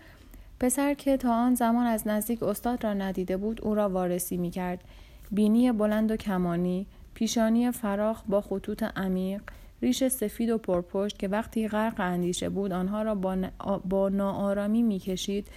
پسر 0.61 0.95
که 0.95 1.17
تا 1.17 1.35
آن 1.35 1.55
زمان 1.55 1.87
از 1.87 2.09
نزدیک 2.09 2.43
استاد 2.43 2.85
را 2.85 2.95
ندیده 2.95 3.37
بود 3.37 3.61
او 3.65 3.75
را 3.75 3.89
وارسی 3.89 4.37
می 4.37 4.51
کرد. 4.51 4.85
بینی 5.31 5.73
بلند 5.73 6.11
و 6.11 6.17
کمانی، 6.17 6.87
پیشانی 7.15 7.71
فراخ 7.71 8.23
با 8.29 8.41
خطوط 8.41 8.83
عمیق، 8.83 9.43
ریش 9.83 10.09
سفید 10.09 10.51
و 10.51 10.59
پرپشت 10.59 11.19
که 11.19 11.29
وقتی 11.29 11.69
غرق 11.69 12.01
اندیشه 12.01 12.49
بود 12.49 12.73
آنها 12.73 13.03
را 13.03 13.15
با, 13.15 13.37
با 13.85 14.09
ناآرامی 14.09 14.83
می‌کشید 14.83 15.49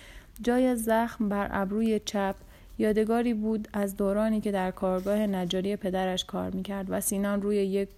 جای 0.42 0.76
زخم 0.76 1.30
بر 1.30 1.48
ابروی 1.52 2.00
چپ 2.06 2.36
یادگاری 2.78 3.34
بود 3.34 3.68
از 3.74 3.98
دورانی 3.98 4.42
که 4.42 4.52
در 4.52 4.72
کارگاه 4.72 5.18
نجاری 5.18 5.76
پدرش 5.76 6.26
کار 6.26 6.52
می‌کرد 6.52 6.86
و 6.90 7.02
سینان 7.02 7.42
روی 7.42 7.56
یک 7.56 7.90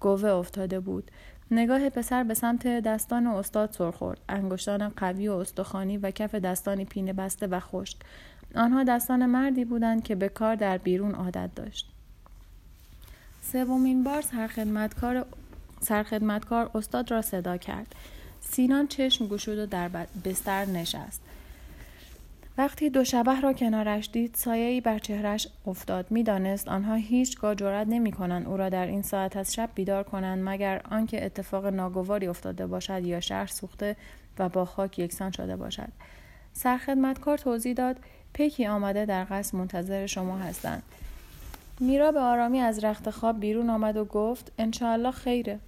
گوه 0.00 0.24
افتاده 0.24 0.80
بود 0.80 1.10
نگاه 1.50 1.90
پسر 1.90 2.24
به 2.24 2.34
سمت 2.34 2.66
دستان 2.66 3.26
استاد 3.26 3.72
سر 3.72 3.90
خورد. 3.90 4.20
انگشتان 4.28 4.88
قوی 4.88 5.28
و 5.28 5.32
استخوانی 5.32 5.96
و 5.96 6.10
کف 6.10 6.34
دستانی 6.34 6.84
پینه 6.84 7.12
بسته 7.12 7.46
و 7.46 7.60
خشک. 7.60 7.96
آنها 8.54 8.84
دستان 8.84 9.26
مردی 9.26 9.64
بودند 9.64 10.02
که 10.02 10.14
به 10.14 10.28
کار 10.28 10.54
در 10.54 10.78
بیرون 10.78 11.14
عادت 11.14 11.54
داشت. 11.54 11.86
سومین 13.52 14.04
بار 14.04 14.22
سرخدمتکار 14.22 15.26
سرخدمتکار 15.80 16.70
استاد 16.74 17.10
را 17.10 17.22
صدا 17.22 17.56
کرد. 17.56 17.94
سینان 18.40 18.86
چشم 18.86 19.26
گشود 19.26 19.58
و 19.58 19.66
در 19.66 19.88
بستر 20.24 20.64
نشست. 20.64 21.20
وقتی 22.58 22.90
دو 22.90 23.04
شبه 23.04 23.40
را 23.40 23.52
کنارش 23.52 24.10
دید 24.12 24.34
سایهای 24.34 24.80
بر 24.80 24.98
چهرش 24.98 25.48
افتاد. 25.66 26.06
می‌دانست 26.10 26.68
آنها 26.68 26.94
هیچگاه 26.94 27.54
جرأت 27.54 27.86
نمی‌کنند 27.86 28.46
او 28.46 28.56
را 28.56 28.68
در 28.68 28.86
این 28.86 29.02
ساعت 29.02 29.36
از 29.36 29.54
شب 29.54 29.70
بیدار 29.74 30.02
کنند 30.02 30.48
مگر 30.48 30.80
آنکه 30.90 31.24
اتفاق 31.24 31.66
ناگواری 31.66 32.26
افتاده 32.26 32.66
باشد 32.66 33.04
یا 33.04 33.20
شهر 33.20 33.46
سوخته 33.46 33.96
و 34.38 34.48
با 34.48 34.64
خاک 34.64 34.98
یکسان 34.98 35.30
شده 35.30 35.56
باشد. 35.56 35.88
سرخدمتکار 36.52 37.38
توضیح 37.38 37.72
داد 37.72 37.96
پیکی 38.32 38.66
آمده 38.66 39.04
در 39.06 39.26
قصد 39.30 39.56
منتظر 39.56 40.06
شما 40.06 40.38
هستند. 40.38 40.82
میرا 41.80 42.12
به 42.12 42.20
آرامی 42.20 42.60
از 42.60 42.84
رخت 42.84 43.10
خواب 43.10 43.40
بیرون 43.40 43.70
آمد 43.70 43.96
و 43.96 44.04
گفت 44.04 44.52
انشاالله 44.58 45.10
خیره. 45.10 45.58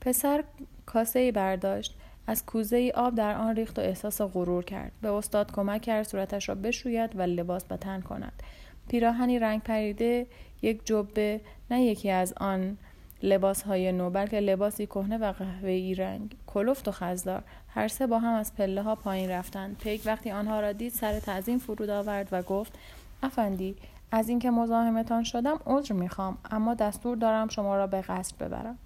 پسر 0.00 0.44
کاسه 0.86 1.18
ای 1.18 1.32
برداشت. 1.32 1.94
از 2.26 2.46
کوزه 2.46 2.76
ای 2.76 2.90
آب 2.90 3.14
در 3.14 3.36
آن 3.36 3.56
ریخت 3.56 3.78
و 3.78 3.82
احساس 3.82 4.20
غرور 4.20 4.64
کرد. 4.64 4.92
به 5.02 5.10
استاد 5.10 5.52
کمک 5.52 5.82
کرد 5.82 6.02
صورتش 6.02 6.48
را 6.48 6.54
بشوید 6.54 7.16
و 7.16 7.22
لباس 7.22 7.64
به 7.64 7.76
تن 7.76 8.00
کند. 8.00 8.42
پیراهنی 8.88 9.38
رنگ 9.38 9.62
پریده 9.62 10.26
یک 10.62 10.80
جبه 10.84 11.40
نه 11.70 11.82
یکی 11.82 12.10
از 12.10 12.34
آن 12.36 12.76
لباس 13.22 13.62
های 13.62 13.92
نو 13.92 14.10
بلکه 14.10 14.40
لباسی 14.40 14.86
کهنه 14.86 15.18
و 15.18 15.32
قهوه‌ای 15.32 15.94
رنگ. 15.94 16.36
کلفت 16.46 16.88
و 16.88 16.90
خزدار 16.90 17.42
هر 17.68 17.88
سه 17.88 18.06
با 18.06 18.18
هم 18.18 18.34
از 18.34 18.54
پله 18.54 18.82
ها 18.82 18.94
پایین 18.94 19.30
رفتند. 19.30 19.78
پیک 19.78 20.02
وقتی 20.04 20.30
آنها 20.30 20.60
را 20.60 20.72
دید 20.72 20.92
سر 20.92 21.20
تعظیم 21.20 21.58
فرود 21.58 21.90
آورد 21.90 22.28
و 22.32 22.42
گفت 22.42 22.78
افندی 23.22 23.76
از 24.12 24.28
اینکه 24.28 24.50
مزاحمتان 24.50 25.24
شدم 25.24 25.60
عذر 25.66 25.94
می‌خوام 25.94 26.38
اما 26.50 26.74
دستور 26.74 27.16
دارم 27.16 27.48
شما 27.48 27.76
را 27.76 27.86
به 27.86 28.00
قصر 28.00 28.34
ببرم. 28.40 28.78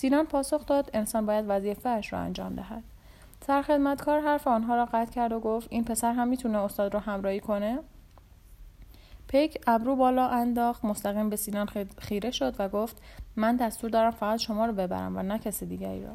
سینان 0.00 0.26
پاسخ 0.26 0.66
داد 0.66 0.90
انسان 0.94 1.26
باید 1.26 1.44
وظیفهاش 1.48 2.12
را 2.12 2.18
انجام 2.18 2.54
دهد. 2.54 2.82
سرخدمتکار 3.46 4.20
حرف 4.20 4.46
آنها 4.46 4.76
را 4.76 4.84
قطع 4.84 5.12
کرد 5.12 5.32
و 5.32 5.40
گفت 5.40 5.68
این 5.70 5.84
پسر 5.84 6.12
هم 6.12 6.28
می‌تونه 6.28 6.58
استاد 6.58 6.94
را 6.94 7.00
همراهی 7.00 7.40
کنه؟ 7.40 7.78
پیک 9.28 9.58
ابرو 9.66 9.96
بالا 9.96 10.28
انداخت 10.28 10.84
مستقیم 10.84 11.30
به 11.30 11.36
سینان 11.36 11.68
خیره 11.98 12.30
شد 12.30 12.54
و 12.58 12.68
گفت 12.68 13.02
من 13.36 13.56
دستور 13.56 13.90
دارم 13.90 14.10
فقط 14.10 14.38
شما 14.38 14.66
رو 14.66 14.72
ببرم 14.72 15.16
و 15.16 15.22
نه 15.22 15.38
کسی 15.38 15.66
دیگری 15.66 16.04
را. 16.04 16.12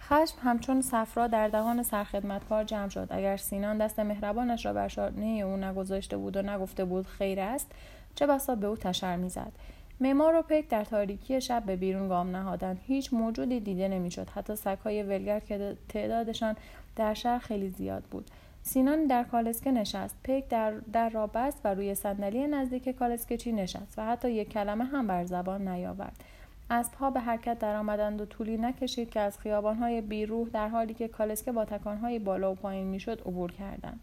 خشم 0.00 0.36
همچون 0.42 0.82
صفرا 0.82 1.26
در 1.26 1.48
دهان 1.48 1.82
سرخدمتکار 1.82 2.64
جمع 2.64 2.88
شد. 2.88 3.08
اگر 3.10 3.36
سینان 3.36 3.78
دست 3.78 4.00
مهربانش 4.00 4.66
را 4.66 4.72
بر 4.72 4.88
شانه 4.88 5.26
او 5.26 5.56
نگذاشته 5.56 6.16
بود 6.16 6.36
و 6.36 6.42
نگفته 6.42 6.84
بود 6.84 7.06
خیر 7.06 7.40
است 7.40 7.72
چه 8.14 8.26
بسا 8.26 8.54
به 8.54 8.66
او 8.66 8.76
تشر 8.76 9.16
می‌زد. 9.16 9.52
معمار 10.00 10.34
و 10.34 10.42
پیک 10.42 10.68
در 10.68 10.84
تاریکی 10.84 11.40
شب 11.40 11.62
به 11.62 11.76
بیرون 11.76 12.08
گام 12.08 12.36
نهادند. 12.36 12.80
هیچ 12.86 13.12
موجودی 13.12 13.60
دیده 13.60 13.88
نمی‌شد. 13.88 14.30
حتی 14.30 14.56
سگهای 14.56 15.02
ولگر 15.02 15.40
که 15.40 15.76
تعدادشان 15.88 16.56
در 16.96 17.14
شهر 17.14 17.38
خیلی 17.38 17.70
زیاد 17.70 18.02
بود. 18.02 18.30
سینان 18.62 19.06
در 19.06 19.24
کالسکه 19.24 19.70
نشست. 19.72 20.16
پیک 20.22 20.48
در, 20.48 20.72
در 20.92 21.08
را 21.08 21.26
بست 21.26 21.60
و 21.64 21.74
روی 21.74 21.94
صندلی 21.94 22.46
نزدیک 22.46 22.88
کالسکچی 22.88 23.52
نشست 23.52 23.98
و 23.98 24.06
حتی 24.06 24.30
یک 24.30 24.48
کلمه 24.48 24.84
هم 24.84 25.06
بر 25.06 25.24
زبان 25.24 25.68
نیاورد. 25.68 26.24
اسبها 26.70 27.10
به 27.10 27.20
حرکت 27.20 27.58
درآمدند 27.58 28.20
و 28.20 28.26
طولی 28.26 28.56
نکشید 28.56 29.10
که 29.10 29.20
از 29.20 29.38
خیابانهای 29.38 30.00
بیروح 30.00 30.48
در 30.48 30.68
حالی 30.68 30.94
که 30.94 31.08
کالسکه 31.08 31.52
با 31.52 31.64
تکانهای 31.64 32.18
بالا 32.18 32.52
و 32.52 32.54
پایین 32.54 32.86
می‌شد 32.86 33.20
عبور 33.20 33.52
کردند. 33.52 34.00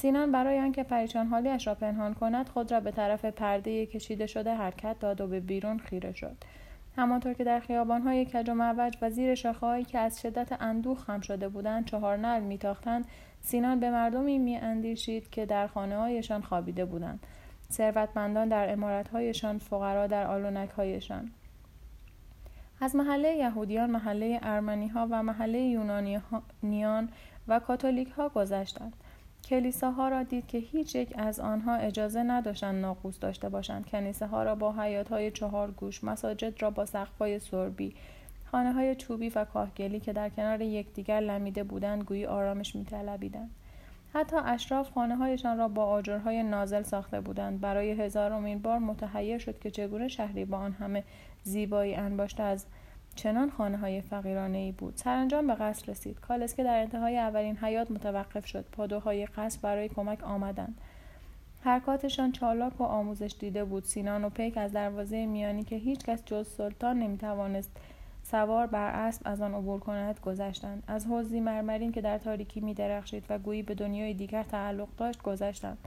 سینان 0.00 0.32
برای 0.32 0.58
آنکه 0.58 0.82
پریشان 0.82 1.26
حالیش 1.26 1.66
را 1.66 1.74
پنهان 1.74 2.14
کند 2.14 2.48
خود 2.48 2.72
را 2.72 2.80
به 2.80 2.90
طرف 2.90 3.24
پرده 3.24 3.86
کشیده 3.86 4.26
شده 4.26 4.54
حرکت 4.54 4.98
داد 5.00 5.20
و 5.20 5.26
به 5.26 5.40
بیرون 5.40 5.78
خیره 5.78 6.12
شد. 6.12 6.36
همانطور 6.96 7.32
که 7.32 7.44
در 7.44 7.60
خیابانهای 7.60 8.24
کج 8.24 8.50
و 8.50 8.54
معوج 8.54 8.96
و 9.02 9.10
زیر 9.10 9.34
شاخههایی 9.34 9.84
که 9.84 9.98
از 9.98 10.20
شدت 10.20 10.62
اندوه 10.62 10.98
خم 10.98 11.20
شده 11.20 11.48
بودند 11.48 11.84
چهار 11.84 12.16
نل 12.16 12.40
میتاختند 12.40 13.04
سینان 13.40 13.80
به 13.80 13.90
مردمی 13.90 14.38
میاندیشید 14.38 15.30
که 15.30 15.46
در 15.46 15.66
خانههایشان 15.66 16.42
خوابیده 16.42 16.84
بودند. 16.84 17.26
ثروتمندان 17.70 18.48
در 18.48 18.72
امارتهایشان 18.72 19.58
فقرا 19.58 20.06
در 20.06 20.26
آلونکهایشان. 20.26 21.30
از 22.80 22.96
محله 22.96 23.28
یهودیان 23.28 23.90
محله 23.90 24.40
ارمنی 24.42 24.88
ها 24.88 25.08
و 25.10 25.22
محله 25.22 25.58
یونانیان 25.58 27.08
و 27.48 27.58
کاتولیک 27.58 28.08
ها 28.08 28.28
گذشتند. 28.28 28.96
کلیساها 29.44 30.08
را 30.08 30.22
دید 30.22 30.46
که 30.46 30.58
هیچ 30.58 30.94
یک 30.94 31.14
از 31.18 31.40
آنها 31.40 31.74
اجازه 31.74 32.22
نداشتند 32.22 32.82
ناقوس 32.82 33.18
داشته 33.18 33.48
باشند. 33.48 33.86
کنیسه 33.86 34.26
ها 34.26 34.42
را 34.42 34.54
با 34.54 34.72
حیات 34.72 35.08
های 35.08 35.30
چهار 35.30 35.70
گوش 35.70 36.04
مساجد 36.04 36.62
را 36.62 36.70
با 36.70 36.86
های 37.20 37.38
سربی 37.38 37.94
خانه 38.50 38.72
های 38.72 38.94
چوبی 38.94 39.28
و 39.28 39.44
کاهگلی 39.44 40.00
که 40.00 40.12
در 40.12 40.28
کنار 40.28 40.60
یکدیگر 40.60 41.20
لمیده 41.20 41.64
بودند 41.64 42.04
گویی 42.04 42.26
آرامش 42.26 42.76
میطلبیدند. 42.76 43.50
حتی 44.14 44.36
اشراف 44.36 44.90
خانه 44.90 45.16
هایشان 45.16 45.58
را 45.58 45.68
با 45.68 45.84
آجرهای 45.84 46.42
نازل 46.42 46.82
ساخته 46.82 47.20
بودند. 47.20 47.60
برای 47.60 47.90
هزارمین 47.90 48.58
بار 48.58 48.78
متحیر 48.78 49.38
شد 49.38 49.58
که 49.58 49.70
چگونه 49.70 50.08
شهری 50.08 50.44
با 50.44 50.58
آن 50.58 50.72
همه 50.72 51.04
زیبایی 51.42 51.94
انباشته 51.94 52.42
از 52.42 52.66
چنان 53.14 53.50
خانه 53.50 53.76
های 53.76 54.00
فقیرانه 54.00 54.58
ای 54.58 54.72
بود. 54.72 54.96
سرانجام 54.96 55.46
به 55.46 55.54
قصر 55.54 55.92
رسید. 55.92 56.20
کالسکه 56.20 56.64
در 56.64 56.80
انتهای 56.80 57.18
اولین 57.18 57.56
حیات 57.56 57.90
متوقف 57.90 58.46
شد. 58.46 58.64
پادوهای 58.72 59.26
قصر 59.26 59.58
برای 59.62 59.88
کمک 59.88 60.24
آمدند. 60.24 60.80
حرکاتشان 61.60 62.32
چالاک 62.32 62.80
و 62.80 62.84
آموزش 62.84 63.34
دیده 63.38 63.64
بود. 63.64 63.84
سینان 63.84 64.24
و 64.24 64.28
پیک 64.30 64.56
از 64.56 64.72
دروازه 64.72 65.26
میانی 65.26 65.64
که 65.64 65.76
هیچ 65.76 66.04
کس 66.04 66.24
جز 66.24 66.48
سلطان 66.48 66.98
نمی‌توانست 66.98 67.70
سوار 68.22 68.66
بر 68.66 68.90
اسب 68.90 69.22
از 69.24 69.40
آن 69.40 69.54
عبور 69.54 69.80
کند 69.80 70.20
گذشتند. 70.20 70.82
از 70.86 71.06
حوزی 71.06 71.40
مرمرین 71.40 71.92
که 71.92 72.00
در 72.00 72.18
تاریکی 72.18 72.60
میدرخشید 72.60 73.24
و 73.28 73.38
گویی 73.38 73.62
به 73.62 73.74
دنیای 73.74 74.14
دیگر 74.14 74.42
تعلق 74.42 74.88
داشت 74.96 75.22
گذشتند. 75.22 75.78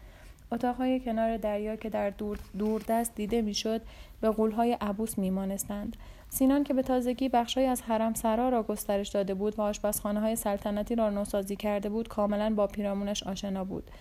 اتاقهای 0.51 0.99
کنار 0.99 1.37
دریا 1.37 1.75
که 1.75 1.89
در 1.89 2.09
دور, 2.09 2.39
دور 2.57 2.83
دست 2.87 3.15
دیده 3.15 3.41
می‌شد 3.41 3.81
به 4.21 4.29
قولهای 4.29 4.77
عبوس 4.81 5.17
میمانستند. 5.17 5.97
سینان 6.33 6.63
که 6.63 6.73
به 6.73 6.81
تازگی 6.81 7.29
بخشهایی 7.29 7.67
از 7.67 7.81
حرم 7.81 8.13
سرا 8.13 8.49
را 8.49 8.63
گسترش 8.63 9.09
داده 9.09 9.33
بود 9.33 9.59
و 9.59 9.61
آشپزخانه 9.61 10.19
های 10.19 10.35
سلطنتی 10.35 10.95
را 10.95 11.09
نوسازی 11.09 11.55
کرده 11.55 11.89
بود 11.89 12.07
کاملا 12.07 12.53
با 12.55 12.67
پیرامونش 12.67 13.23
آشنا 13.23 13.63
بود. 13.63 13.91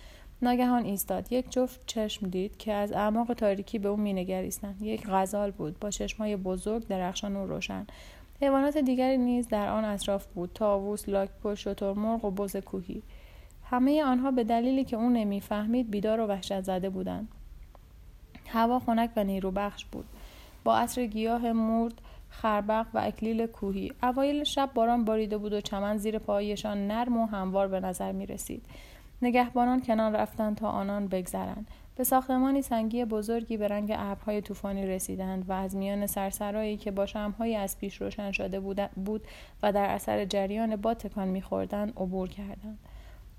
ناگهان 0.41 0.85
ایستاد. 0.85 1.31
یک 1.31 1.51
جفت 1.51 1.79
چشم 1.85 2.29
دید 2.29 2.57
که 2.57 2.73
از 2.73 2.91
اعماق 2.91 3.33
تاریکی 3.33 3.79
به 3.79 3.89
او 3.89 3.97
مینگریستند. 3.97 4.81
یک 4.81 5.07
غزال 5.07 5.51
بود. 5.51 5.79
با 5.79 5.89
چشمهای 5.89 6.35
بزرگ 6.35 6.87
درخشان 6.87 7.35
و 7.35 7.47
روشن. 7.47 7.87
حیوانات 8.41 8.77
دیگری 8.77 9.17
نیز 9.17 9.47
در 9.47 9.69
آن 9.69 9.85
اطراف 9.85 10.25
بود. 10.25 10.51
تاووس 10.53 11.09
لاکپشت 11.09 11.61
شترمرغ 11.61 12.25
و 12.25 12.31
بز 12.31 12.57
کوهی. 12.57 13.01
همه 13.63 14.03
آنها 14.03 14.31
به 14.31 14.43
دلیلی 14.43 14.83
که 14.83 14.95
او 14.95 15.09
نمی‌فهمید 15.09 15.91
بیدار 15.91 16.19
و 16.19 16.27
وحشت 16.27 16.61
زده 16.61 16.89
بودند. 16.89 17.27
هوا 18.47 18.79
خنک 18.79 19.09
و 19.15 19.23
نیروبخش 19.23 19.85
بود. 19.85 20.05
با 20.63 20.77
عطر 20.77 21.05
گیاه 21.05 21.51
مورد 21.51 21.93
خربق 22.33 22.85
و 22.93 22.99
اکلیل 23.03 23.45
کوهی. 23.45 23.91
اوایل 24.03 24.43
شب 24.43 24.69
باران 24.73 25.05
باریده 25.05 25.37
بود 25.37 25.53
و 25.53 25.61
چمن 25.61 25.97
زیر 25.97 26.19
پایشان 26.19 26.87
نرم 26.87 27.17
و 27.17 27.25
هموار 27.25 27.67
به 27.67 27.79
نظر 27.79 28.11
می 28.11 28.25
رسید. 28.25 28.65
نگهبانان 29.21 29.81
کنار 29.81 30.11
رفتند 30.11 30.57
تا 30.57 30.69
آنان 30.69 31.07
بگذرند. 31.07 31.67
به 31.95 32.03
ساختمانی 32.03 32.61
سنگی 32.61 33.05
بزرگی 33.05 33.57
به 33.57 33.67
رنگ 33.67 33.93
ابرهای 33.97 34.41
طوفانی 34.41 34.87
رسیدند 34.87 35.49
و 35.49 35.53
از 35.53 35.75
میان 35.75 36.07
سرسرایی 36.07 36.77
که 36.77 36.91
با 36.91 37.05
شمهایی 37.05 37.55
از 37.55 37.77
پیش 37.77 38.01
روشن 38.01 38.31
شده 38.31 38.59
بود 38.95 39.21
و 39.63 39.71
در 39.71 39.85
اثر 39.85 40.25
جریان 40.25 40.75
با 40.75 40.93
تکان 40.93 41.27
میخوردند 41.27 41.89
عبور 41.97 42.29
کردند. 42.29 42.79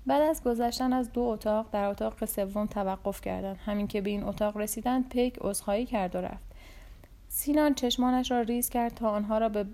بعد 0.07 0.21
از 0.21 0.43
گذشتن 0.43 0.93
از 0.93 1.11
دو 1.11 1.21
اتاق 1.21 1.65
در 1.71 1.85
اتاق 1.85 2.25
سوم 2.25 2.65
توقف 2.65 3.21
کردند. 3.21 3.57
همین 3.65 3.87
که 3.87 4.01
به 4.01 4.09
این 4.09 4.23
اتاق 4.23 4.57
رسیدند 4.57 5.09
پیک 5.09 5.37
عذرخواهی 5.41 5.85
کرد 5.85 6.15
و 6.15 6.21
رفت. 6.21 6.54
سینان 7.37 7.73
چشمانش 7.73 8.31
را 8.31 8.41
ریز 8.41 8.69
کرد 8.69 8.93
تا 8.93 9.09
آنها 9.09 9.37
را 9.37 9.49
به 9.49 9.65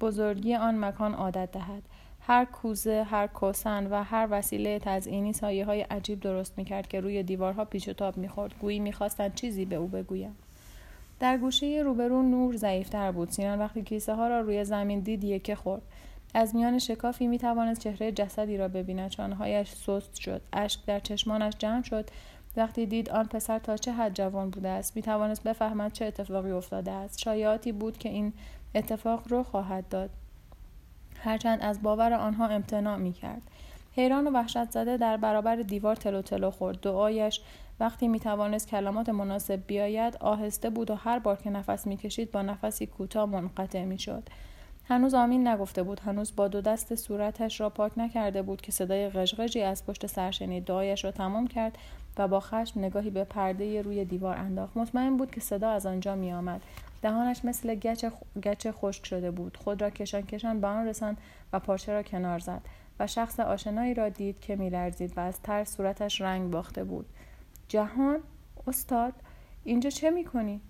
بزرگی 0.00 0.54
آن 0.54 0.84
مکان 0.84 1.14
عادت 1.14 1.52
دهد. 1.52 1.82
هر 2.20 2.44
کوزه 2.44 3.02
هر 3.02 3.26
کوسن 3.26 3.86
و 3.86 4.02
هر 4.02 4.28
وسیله 4.30 4.78
تزئینی 4.78 5.32
سایه 5.32 5.64
های 5.64 5.80
عجیب 5.80 6.20
درست 6.20 6.58
می‌کرد 6.58 6.88
که 6.88 7.00
روی 7.00 7.22
دیوارها 7.22 7.64
پیچ 7.64 7.88
و 7.88 7.92
تاب 7.92 8.16
می‌خورد. 8.16 8.54
گویی 8.60 8.78
می‌خواستند 8.78 9.34
چیزی 9.34 9.64
به 9.64 9.76
او 9.76 9.86
بگویند 9.86 10.36
در 11.20 11.38
گوشه 11.38 11.82
روبرو 11.84 12.22
نور 12.22 12.56
ضعیفتر 12.56 13.12
بود. 13.12 13.30
سینان 13.30 13.58
وقتی 13.58 13.82
کیسه 13.82 14.14
ها 14.14 14.28
را 14.28 14.40
روی 14.40 14.64
زمین 14.64 15.00
دید 15.00 15.24
یکه 15.24 15.54
خورد. 15.54 15.82
از 16.34 16.54
میان 16.54 16.78
شکافی 16.78 17.26
می 17.26 17.38
توانست 17.38 17.80
چهره 17.80 18.12
جسدی 18.12 18.56
را 18.56 18.68
ببیند. 18.68 19.10
چانههایش 19.10 19.70
سست 19.70 20.14
شد. 20.14 20.42
اشک 20.52 20.84
در 20.86 21.00
چشمانش 21.00 21.52
جمع 21.58 21.82
شد. 21.82 22.10
وقتی 22.56 22.86
دید 22.86 23.10
آن 23.10 23.26
پسر 23.26 23.58
تا 23.58 23.76
چه 23.76 23.92
حد 23.92 24.14
جوان 24.14 24.50
بوده 24.50 24.68
است 24.68 24.96
می 24.96 25.02
توانست 25.02 25.42
بفهمد 25.42 25.92
چه 25.92 26.04
اتفاقی 26.04 26.50
افتاده 26.50 26.90
است. 26.90 27.18
شایعاتی 27.18 27.72
بود 27.72 27.98
که 27.98 28.08
این 28.08 28.32
اتفاق 28.74 29.22
رو 29.28 29.42
خواهد 29.42 29.88
داد. 29.88 30.10
هرچند 31.18 31.62
از 31.62 31.82
باور 31.82 32.12
آنها 32.12 32.46
امتناع 32.46 32.96
می 32.96 33.12
کرد. 33.12 33.42
حیران 33.96 34.26
و 34.26 34.30
وحشت 34.30 34.70
زده 34.70 34.96
در 34.96 35.16
برابر 35.16 35.56
دیوار 35.56 35.96
تلو 35.96 36.22
تلو 36.22 36.50
خورد. 36.50 36.80
دعایش 36.80 37.40
وقتی 37.80 38.08
می 38.08 38.20
توانست 38.20 38.68
کلمات 38.68 39.08
مناسب 39.08 39.66
بیاید 39.66 40.16
آهسته 40.16 40.70
بود 40.70 40.90
و 40.90 40.94
هر 40.94 41.18
بار 41.18 41.36
که 41.36 41.50
نفس 41.50 41.86
می 41.86 41.96
کشید 41.96 42.30
با 42.30 42.42
نفسی 42.42 42.86
کوتاه 42.86 43.26
منقطع 43.26 43.84
می 43.84 43.98
شد. 43.98 44.22
هنوز 44.88 45.14
آمین 45.14 45.48
نگفته 45.48 45.82
بود. 45.82 46.00
هنوز 46.00 46.36
با 46.36 46.48
دو 46.48 46.60
دست 46.60 46.94
صورتش 46.94 47.60
را 47.60 47.70
پاک 47.70 47.98
نکرده 47.98 48.42
بود 48.42 48.60
که 48.60 48.72
صدای 48.72 49.08
غژغژی 49.08 49.62
از 49.62 49.86
پشت 49.86 50.06
سر 50.06 50.30
شنید. 50.30 50.64
دعایش 50.64 51.04
را 51.04 51.10
تمام 51.10 51.46
کرد. 51.46 51.78
و 52.18 52.28
با 52.28 52.40
خشم 52.40 52.80
نگاهی 52.80 53.10
به 53.10 53.24
پرده 53.24 53.82
روی 53.82 54.04
دیوار 54.04 54.36
انداخت. 54.36 54.76
مطمئن 54.76 55.16
بود 55.16 55.30
که 55.30 55.40
صدا 55.40 55.70
از 55.70 55.86
آنجا 55.86 56.14
می 56.16 56.32
آمد. 56.32 56.62
دهانش 57.02 57.44
مثل 57.44 57.74
گچ, 57.74 58.04
گچ 58.42 58.66
خشک 58.70 59.06
شده 59.06 59.30
بود. 59.30 59.56
خود 59.56 59.82
را 59.82 59.90
کشان 59.90 60.22
کشان 60.22 60.60
به 60.60 60.66
آن 60.66 60.86
رساند 60.86 61.18
و 61.52 61.60
پارچه 61.60 61.92
را 61.92 62.02
کنار 62.02 62.38
زد 62.38 62.60
و 63.00 63.06
شخص 63.06 63.40
آشنایی 63.40 63.94
را 63.94 64.08
دید 64.08 64.40
که 64.40 64.56
میلرزید 64.56 65.12
و 65.16 65.20
از 65.20 65.42
ترس 65.42 65.76
صورتش 65.76 66.20
رنگ 66.20 66.50
باخته 66.50 66.84
بود. 66.84 67.06
جهان 67.68 68.20
استاد 68.66 69.12
اینجا 69.64 69.90
چه 69.90 70.10
می‌کنی؟ 70.10 70.60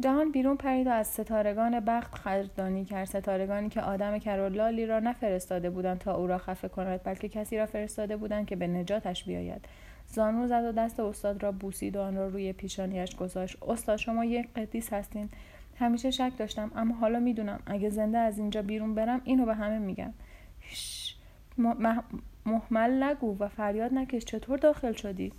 جهان 0.00 0.32
بیرون 0.32 0.56
پرید 0.56 0.86
و 0.86 0.90
از 0.90 1.06
ستارگان 1.06 1.80
بخت 1.80 2.14
خردانی 2.14 2.84
کرد. 2.84 3.04
ستارگانی 3.04 3.68
که 3.68 3.80
آدم 3.80 4.18
کرولالی 4.18 4.86
را 4.86 4.98
نفرستاده 4.98 5.70
بودند 5.70 5.98
تا 5.98 6.14
او 6.14 6.26
را 6.26 6.38
خفه 6.38 6.68
کند 6.68 7.00
بلکه 7.04 7.28
کسی 7.28 7.58
را 7.58 7.66
فرستاده 7.66 8.16
بودند 8.16 8.46
که 8.46 8.56
به 8.56 8.66
نجاتش 8.66 9.24
بیاید. 9.24 9.64
زانو 10.06 10.46
زد 10.46 10.64
و 10.64 10.72
دست 10.72 11.00
استاد 11.00 11.42
را 11.42 11.52
بوسید 11.52 11.96
و 11.96 12.00
آن 12.00 12.16
را 12.16 12.28
روی 12.28 12.52
پیشانیش 12.52 13.16
گذاشت. 13.16 13.56
استاد 13.62 13.96
شما 13.96 14.24
یک 14.24 14.48
قدیس 14.56 14.92
هستین. 14.92 15.28
همیشه 15.78 16.10
شک 16.10 16.32
داشتم 16.38 16.70
اما 16.76 16.94
حالا 16.94 17.18
می‌دونم. 17.18 17.60
اگه 17.66 17.90
زنده 17.90 18.18
از 18.18 18.38
اینجا 18.38 18.62
بیرون 18.62 18.94
برم 18.94 19.20
اینو 19.24 19.46
به 19.46 19.54
همه 19.54 19.78
میگم. 19.78 20.12
محمل 22.46 23.02
نگو 23.02 23.36
و 23.38 23.48
فریاد 23.48 23.94
نکش 23.94 24.24
چطور 24.24 24.58
داخل 24.58 24.92
شدی؟ 24.92 25.32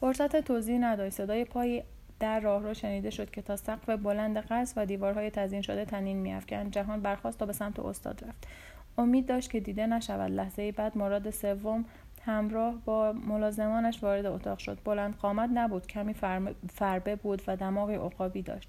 فرصت 0.00 0.40
توضیح 0.40 0.78
نداشت 0.78 1.14
صدای 1.16 1.44
پای 1.44 1.82
در 2.20 2.40
راه 2.40 2.62
رو 2.62 2.74
شنیده 2.74 3.10
شد 3.10 3.30
که 3.30 3.42
تا 3.42 3.56
سقف 3.56 3.90
بلند 3.90 4.36
قصر 4.36 4.82
و 4.82 4.86
دیوارهای 4.86 5.30
تزین 5.30 5.62
شده 5.62 5.84
تنین 5.84 6.16
میافکند. 6.16 6.72
جهان 6.72 7.00
برخواست 7.00 7.38
تا 7.38 7.46
به 7.46 7.52
سمت 7.52 7.80
استاد 7.80 8.24
رفت. 8.24 8.48
امید 8.98 9.26
داشت 9.26 9.50
که 9.50 9.60
دیده 9.60 9.86
نشود. 9.86 10.30
لحظه 10.30 10.72
بعد 10.72 10.98
مراد 10.98 11.30
سوم 11.30 11.84
همراه 12.26 12.74
با 12.84 13.12
ملازمانش 13.12 14.02
وارد 14.02 14.26
اتاق 14.26 14.58
شد. 14.58 14.78
بلند 14.84 15.16
قامت 15.16 15.50
نبود 15.54 15.86
کمی 15.86 16.14
فربه 16.68 17.16
بود 17.16 17.42
و 17.46 17.56
دماغی 17.56 17.94
عقابی 17.94 18.42
داشت. 18.42 18.68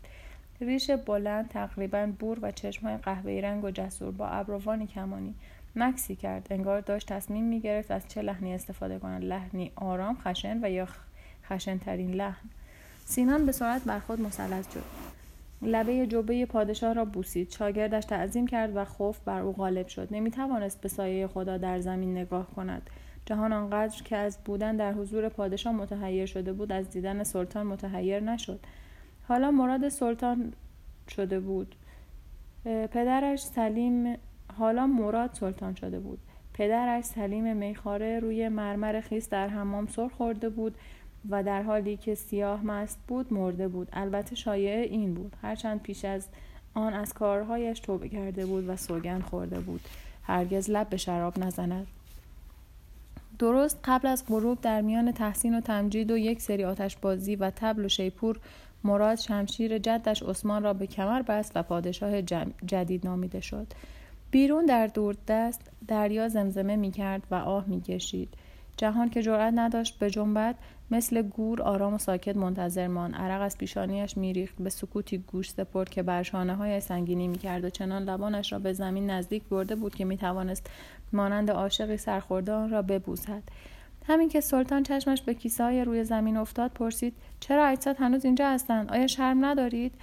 ریش 0.61 0.91
بلند 0.91 1.49
تقریبا 1.49 2.11
بور 2.19 2.39
و 2.41 2.51
چشمهای 2.51 2.97
قهوه‌ای 2.97 3.41
رنگ 3.41 3.63
و 3.63 3.71
جسور 3.71 4.11
با 4.11 4.27
ابروانی 4.27 4.87
کمانی 4.87 5.35
مکسی 5.75 6.15
کرد. 6.15 6.47
انگار 6.49 6.81
داشت 6.81 7.13
تصمیم 7.13 7.45
می‌گرفت 7.45 7.91
از 7.91 8.07
چه 8.07 8.21
لحنی 8.21 8.53
استفاده 8.53 8.99
کند. 8.99 9.23
لحنی 9.23 9.71
آرام 9.75 10.17
خشن 10.17 10.59
و 10.63 10.69
یا 10.69 10.87
خشنترین 11.43 12.13
لحن. 12.13 12.49
سینان 13.11 13.45
به 13.45 13.51
سرعت 13.51 13.83
بر 13.83 13.99
خود 13.99 14.21
مسلط 14.21 14.73
شد. 14.73 14.83
لبه 15.61 16.07
جبه 16.07 16.45
پادشاه 16.45 16.93
را 16.93 17.05
بوسید. 17.05 17.51
شاگردش 17.51 18.05
تعظیم 18.05 18.47
کرد 18.47 18.75
و 18.75 18.85
خوف 18.85 19.19
بر 19.19 19.41
او 19.41 19.53
غالب 19.53 19.87
شد. 19.87 20.07
نمی‌توانست 20.11 20.81
به 20.81 20.89
سایه 20.89 21.27
خدا 21.27 21.57
در 21.57 21.79
زمین 21.79 22.17
نگاه 22.17 22.47
کند. 22.55 22.89
جهان 23.25 23.53
آنقدر 23.53 24.03
که 24.03 24.17
از 24.17 24.37
بودن 24.45 24.75
در 24.75 24.93
حضور 24.93 25.29
پادشاه 25.29 25.73
متحیر 25.73 26.25
شده 26.25 26.53
بود 26.53 26.71
از 26.71 26.89
دیدن 26.89 27.23
سلطان 27.23 27.67
متحیر 27.67 28.19
نشد. 28.19 28.59
حالا 29.27 29.51
مراد 29.51 29.89
سلطان 29.89 30.53
شده 31.09 31.39
بود. 31.39 31.75
پدرش 32.63 33.41
سلیم 33.41 34.17
حالا 34.57 34.87
مراد 34.87 35.29
سلطان 35.33 35.75
شده 35.75 35.99
بود. 35.99 36.19
پدرش 36.53 37.03
سلیم 37.03 37.57
میخاره 37.57 38.19
روی 38.19 38.49
مرمر 38.49 39.01
خیس 39.01 39.29
در 39.29 39.47
حمام 39.47 39.87
سرخ 39.87 40.11
خورده 40.11 40.49
بود. 40.49 40.75
و 41.29 41.43
در 41.43 41.63
حالی 41.63 41.97
که 41.97 42.15
سیاه 42.15 42.65
مست 42.65 42.97
بود 43.07 43.33
مرده 43.33 43.67
بود. 43.67 43.89
البته 43.93 44.35
شایعه 44.35 44.81
این 44.81 45.13
بود. 45.13 45.35
هرچند 45.41 45.81
پیش 45.81 46.05
از 46.05 46.27
آن 46.73 46.93
از 46.93 47.13
کارهایش 47.13 47.79
توبه 47.79 48.09
کرده 48.09 48.45
بود 48.45 48.69
و 48.69 48.75
سوگند 48.75 49.23
خورده 49.23 49.59
بود. 49.59 49.81
هرگز 50.23 50.69
لب 50.69 50.89
به 50.89 50.97
شراب 50.97 51.39
نزند. 51.39 51.87
درست 53.39 53.79
قبل 53.83 54.07
از 54.07 54.25
غروب 54.27 54.61
در 54.61 54.81
میان 54.81 55.11
تحسین 55.11 55.57
و 55.57 55.61
تمجید 55.61 56.11
و 56.11 56.17
یک 56.17 56.41
سری 56.41 56.63
آتش 56.63 56.97
بازی 56.97 57.35
و 57.35 57.51
تبل 57.55 57.85
و 57.85 57.89
شیپور 57.89 58.39
مراد 58.83 59.17
شمشیر 59.17 59.77
جدش 59.77 60.23
عثمان 60.23 60.63
را 60.63 60.73
به 60.73 60.87
کمر 60.87 61.21
بست 61.21 61.51
و 61.55 61.63
پادشاه 61.63 62.21
جدید 62.65 63.07
نامیده 63.07 63.39
شد. 63.39 63.67
بیرون 64.31 64.65
در 64.65 64.91
دست 65.27 65.61
دریا 65.87 66.27
زمزمه 66.27 66.75
می 66.75 66.91
کرد 66.91 67.23
و 67.31 67.35
آه 67.35 67.65
می 67.67 67.81
کشید. 67.81 68.29
جهان 68.77 69.09
که 69.09 69.21
جرأت 69.21 69.53
نداشت 69.57 69.99
به 69.99 70.09
جنبت 70.09 70.55
مثل 70.91 71.21
گور 71.21 71.61
آرام 71.61 71.93
و 71.93 71.97
ساکت 71.97 72.35
منتظر 72.35 72.87
مان 72.87 73.13
عرق 73.13 73.41
از 73.41 73.57
پیشانیش 73.57 74.17
میریخت 74.17 74.55
به 74.59 74.69
سکوتی 74.69 75.17
گوش 75.17 75.49
سپرد 75.49 75.89
که 75.89 76.03
بر 76.03 76.23
شانه 76.23 76.55
های 76.55 76.79
سنگینی 76.79 77.27
می‌کرد 77.27 77.65
و 77.65 77.69
چنان 77.69 78.03
لبانش 78.03 78.53
را 78.53 78.59
به 78.59 78.73
زمین 78.73 79.09
نزدیک 79.09 79.43
برده 79.43 79.75
بود 79.75 79.95
که 79.95 80.05
می‌توانست 80.05 80.69
مانند 81.13 81.51
عاشقی 81.51 81.97
سرخورده 81.97 82.51
آن 82.51 82.69
را 82.69 82.81
ببوسد. 82.81 83.43
همین 84.07 84.29
که 84.29 84.41
سلطان 84.41 84.83
چشمش 84.83 85.21
به 85.21 85.33
کیسه 85.33 85.63
های 85.63 85.85
روی 85.85 86.03
زمین 86.03 86.37
افتاد 86.37 86.71
پرسید 86.71 87.13
چرا 87.39 87.65
اجساد 87.65 87.95
هنوز 87.99 88.25
اینجا 88.25 88.49
هستند؟ 88.49 88.91
آیا 88.91 89.07
شرم 89.07 89.45
ندارید؟ 89.45 89.93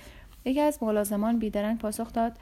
یکی 0.44 0.60
از 0.60 0.82
ملازمان 0.82 1.38
بیدرنگ 1.38 1.78
پاسخ 1.78 2.12
داد 2.12 2.32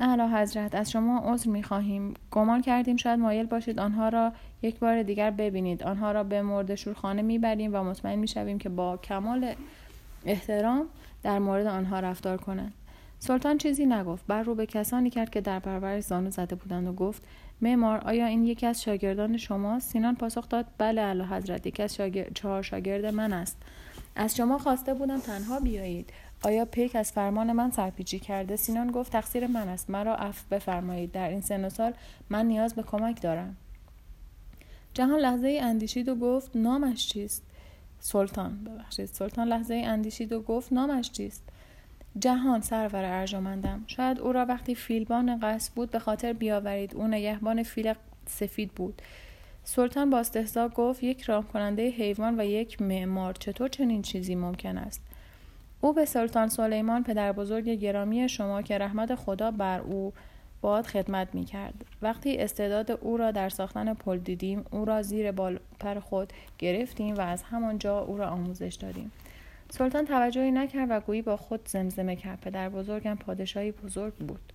اعلی 0.00 0.22
حضرت 0.22 0.74
از 0.74 0.90
شما 0.90 1.32
عذر 1.32 1.50
می 1.50 1.62
خواهیم 1.62 2.14
گمان 2.30 2.62
کردیم 2.62 2.96
شاید 2.96 3.18
مایل 3.18 3.46
باشید 3.46 3.78
آنها 3.78 4.08
را 4.08 4.32
یک 4.62 4.78
بار 4.78 5.02
دیگر 5.02 5.30
ببینید. 5.30 5.82
آنها 5.82 6.12
را 6.12 6.24
به 6.24 6.42
مرد 6.42 6.74
شورخانه 6.74 7.22
می 7.22 7.38
بریم 7.38 7.74
و 7.74 7.84
مطمئن 7.84 8.18
می 8.18 8.28
شویم 8.28 8.58
که 8.58 8.68
با 8.68 8.96
کمال 8.96 9.54
احترام 10.24 10.86
در 11.22 11.38
مورد 11.38 11.66
آنها 11.66 12.00
رفتار 12.00 12.36
کنند. 12.36 12.72
سلطان 13.18 13.58
چیزی 13.58 13.86
نگفت. 13.86 14.24
بر 14.26 14.42
رو 14.42 14.54
به 14.54 14.66
کسانی 14.66 15.10
کرد 15.10 15.30
که 15.30 15.40
در 15.40 15.58
پرورش 15.58 16.02
زانو 16.02 16.30
زده 16.30 16.54
بودند 16.54 16.88
و 16.88 16.92
گفت 16.92 17.22
معمار 17.60 17.98
آیا 17.98 18.26
این 18.26 18.44
یکی 18.44 18.66
از 18.66 18.82
شاگردان 18.82 19.36
شما 19.36 19.80
سینان 19.80 20.14
پاسخ 20.14 20.48
داد 20.48 20.66
بله 20.78 21.00
اعلی 21.00 21.22
حضرت 21.22 21.66
یکی 21.66 21.82
از 21.82 21.98
چهار 22.34 22.62
شاگرد 22.62 23.06
من 23.06 23.32
است. 23.32 23.62
از 24.16 24.36
شما 24.36 24.58
خواسته 24.58 24.94
بودم 24.94 25.18
تنها 25.18 25.60
بیایید. 25.60 26.10
آیا 26.44 26.64
پیک 26.64 26.96
از 26.96 27.12
فرمان 27.12 27.52
من 27.52 27.70
سرپیچی 27.70 28.18
کرده؟ 28.18 28.56
سینان 28.56 28.90
گفت 28.90 29.12
تقصیر 29.12 29.46
من 29.46 29.68
است. 29.68 29.90
مرا 29.90 30.14
عفو 30.14 30.44
بفرمایید. 30.50 31.12
در 31.12 31.28
این 31.28 31.40
سن 31.40 31.64
و 31.64 31.70
سال 31.70 31.92
من 32.30 32.46
نیاز 32.46 32.74
به 32.74 32.82
کمک 32.82 33.22
دارم. 33.22 33.56
جهان 34.94 35.20
لحظه 35.20 35.46
ای 35.46 35.60
اندیشید 35.60 36.08
و 36.08 36.14
گفت 36.14 36.56
نامش 36.56 37.08
چیست؟ 37.08 37.42
سلطان 38.00 38.64
ببخشید. 38.64 39.06
سلطان 39.06 39.48
لحظه 39.48 39.74
ای 39.74 39.84
اندیشید 39.84 40.32
و 40.32 40.42
گفت 40.42 40.72
نامش 40.72 41.10
چیست؟ 41.10 41.42
جهان 42.18 42.60
سرور 42.60 43.04
ارجمندم. 43.04 43.84
شاید 43.86 44.20
او 44.20 44.32
را 44.32 44.46
وقتی 44.46 44.74
فیلبان 44.74 45.40
قصد 45.40 45.72
بود 45.74 45.90
به 45.90 45.98
خاطر 45.98 46.32
بیاورید. 46.32 46.94
او 46.94 47.06
نگهبان 47.06 47.62
فیل 47.62 47.94
سفید 48.26 48.72
بود. 48.72 49.02
سلطان 49.64 50.10
با 50.10 50.18
استهزا 50.18 50.68
گفت 50.68 51.02
یک 51.02 51.22
رام 51.22 51.44
کننده 51.44 51.88
حیوان 51.88 52.40
و 52.40 52.44
یک 52.44 52.82
معمار. 52.82 53.34
چطور 53.34 53.68
چنین 53.68 54.02
چیزی 54.02 54.34
ممکن 54.34 54.78
است؟ 54.78 55.00
او 55.84 55.92
به 55.92 56.04
سلطان 56.04 56.48
سلیمان 56.48 57.02
پدر 57.04 57.32
بزرگ 57.32 57.68
گرامی 57.68 58.28
شما 58.28 58.62
که 58.62 58.78
رحمت 58.78 59.14
خدا 59.14 59.50
بر 59.50 59.80
او 59.80 60.12
باد 60.60 60.86
خدمت 60.86 61.34
می 61.34 61.44
کرد. 61.44 61.74
وقتی 62.02 62.36
استعداد 62.36 62.90
او 62.90 63.16
را 63.16 63.30
در 63.30 63.48
ساختن 63.48 63.94
پل 63.94 64.18
دیدیم 64.18 64.64
او 64.70 64.84
را 64.84 65.02
زیر 65.02 65.32
بال 65.32 65.58
پر 65.80 66.00
خود 66.00 66.32
گرفتیم 66.58 67.14
و 67.14 67.20
از 67.20 67.42
همانجا 67.42 68.00
او 68.00 68.18
را 68.18 68.28
آموزش 68.28 68.74
دادیم. 68.74 69.12
سلطان 69.70 70.04
توجهی 70.04 70.50
نکرد 70.50 70.90
و 70.90 71.00
گویی 71.00 71.22
با 71.22 71.36
خود 71.36 71.68
زمزمه 71.68 72.16
کرد 72.16 72.40
پدر 72.40 72.68
بزرگم 72.68 73.14
پادشاهی 73.14 73.72
بزرگ 73.72 74.14
بود. 74.14 74.52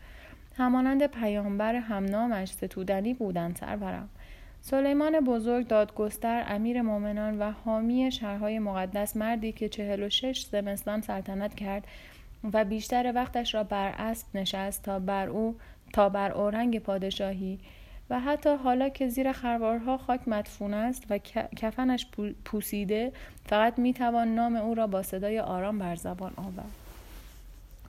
همانند 0.57 1.07
پیامبر 1.07 1.75
همنامش 1.75 2.51
ستودنی 2.51 3.13
بودند 3.13 3.55
سرورم. 3.55 4.09
سلیمان 4.61 5.19
بزرگ 5.19 5.67
دادگستر 5.67 6.43
امیر 6.47 6.81
مؤمنان 6.81 7.39
و 7.39 7.51
حامی 7.51 8.11
شهرهای 8.11 8.59
مقدس 8.59 9.17
مردی 9.17 9.51
که 9.51 9.69
چهل 9.69 10.03
و 10.03 10.09
شش 10.09 10.45
زمستان 10.51 11.01
سلطنت 11.01 11.55
کرد 11.55 11.87
و 12.53 12.65
بیشتر 12.65 13.11
وقتش 13.15 13.55
را 13.55 13.63
بر 13.63 13.93
اسب 13.97 14.27
نشست 14.33 14.83
تا 14.83 14.99
بر 14.99 15.29
او 15.29 15.55
تا 15.93 16.09
بر 16.09 16.31
اورنگ 16.31 16.79
پادشاهی 16.79 17.59
و 18.09 18.19
حتی 18.19 18.49
حالا 18.49 18.89
که 18.89 19.07
زیر 19.07 19.31
خروارها 19.31 19.97
خاک 19.97 20.27
مدفون 20.27 20.73
است 20.73 21.03
و 21.09 21.17
کفنش 21.57 22.07
پوسیده 22.45 23.11
فقط 23.45 23.79
می‌توان 23.79 24.35
نام 24.35 24.55
او 24.55 24.75
را 24.75 24.87
با 24.87 25.03
صدای 25.03 25.39
آرام 25.39 25.79
بر 25.79 25.95
زبان 25.95 26.33
آورد. 26.37 26.71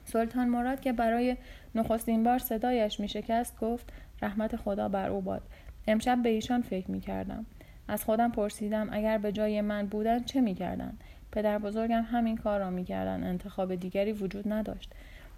سلطان 0.05 0.47
مراد 0.47 0.81
که 0.81 0.93
برای 0.93 1.37
نخستین 1.75 2.23
بار 2.23 2.39
صدایش 2.39 2.99
میشکست 2.99 3.59
گفت 3.59 3.93
رحمت 4.21 4.55
خدا 4.55 4.89
بر 4.89 5.09
او 5.09 5.21
باد. 5.21 5.41
امشب 5.89 6.23
به 6.23 6.29
ایشان 6.29 6.61
فکر 6.61 6.91
می 6.91 6.99
کردم. 6.99 7.45
از 7.87 8.03
خودم 8.03 8.31
پرسیدم 8.31 8.89
اگر 8.91 9.17
به 9.17 9.31
جای 9.31 9.61
من 9.61 9.87
بودن 9.87 10.23
چه 10.23 10.41
می 10.41 10.55
کردن؟ 10.55 10.97
پدر 11.31 11.59
بزرگم 11.59 12.05
همین 12.11 12.37
کار 12.37 12.59
را 12.59 12.69
می 12.69 12.85
کردن. 12.85 13.23
انتخاب 13.23 13.75
دیگری 13.75 14.11
وجود 14.11 14.53
نداشت. 14.53 14.91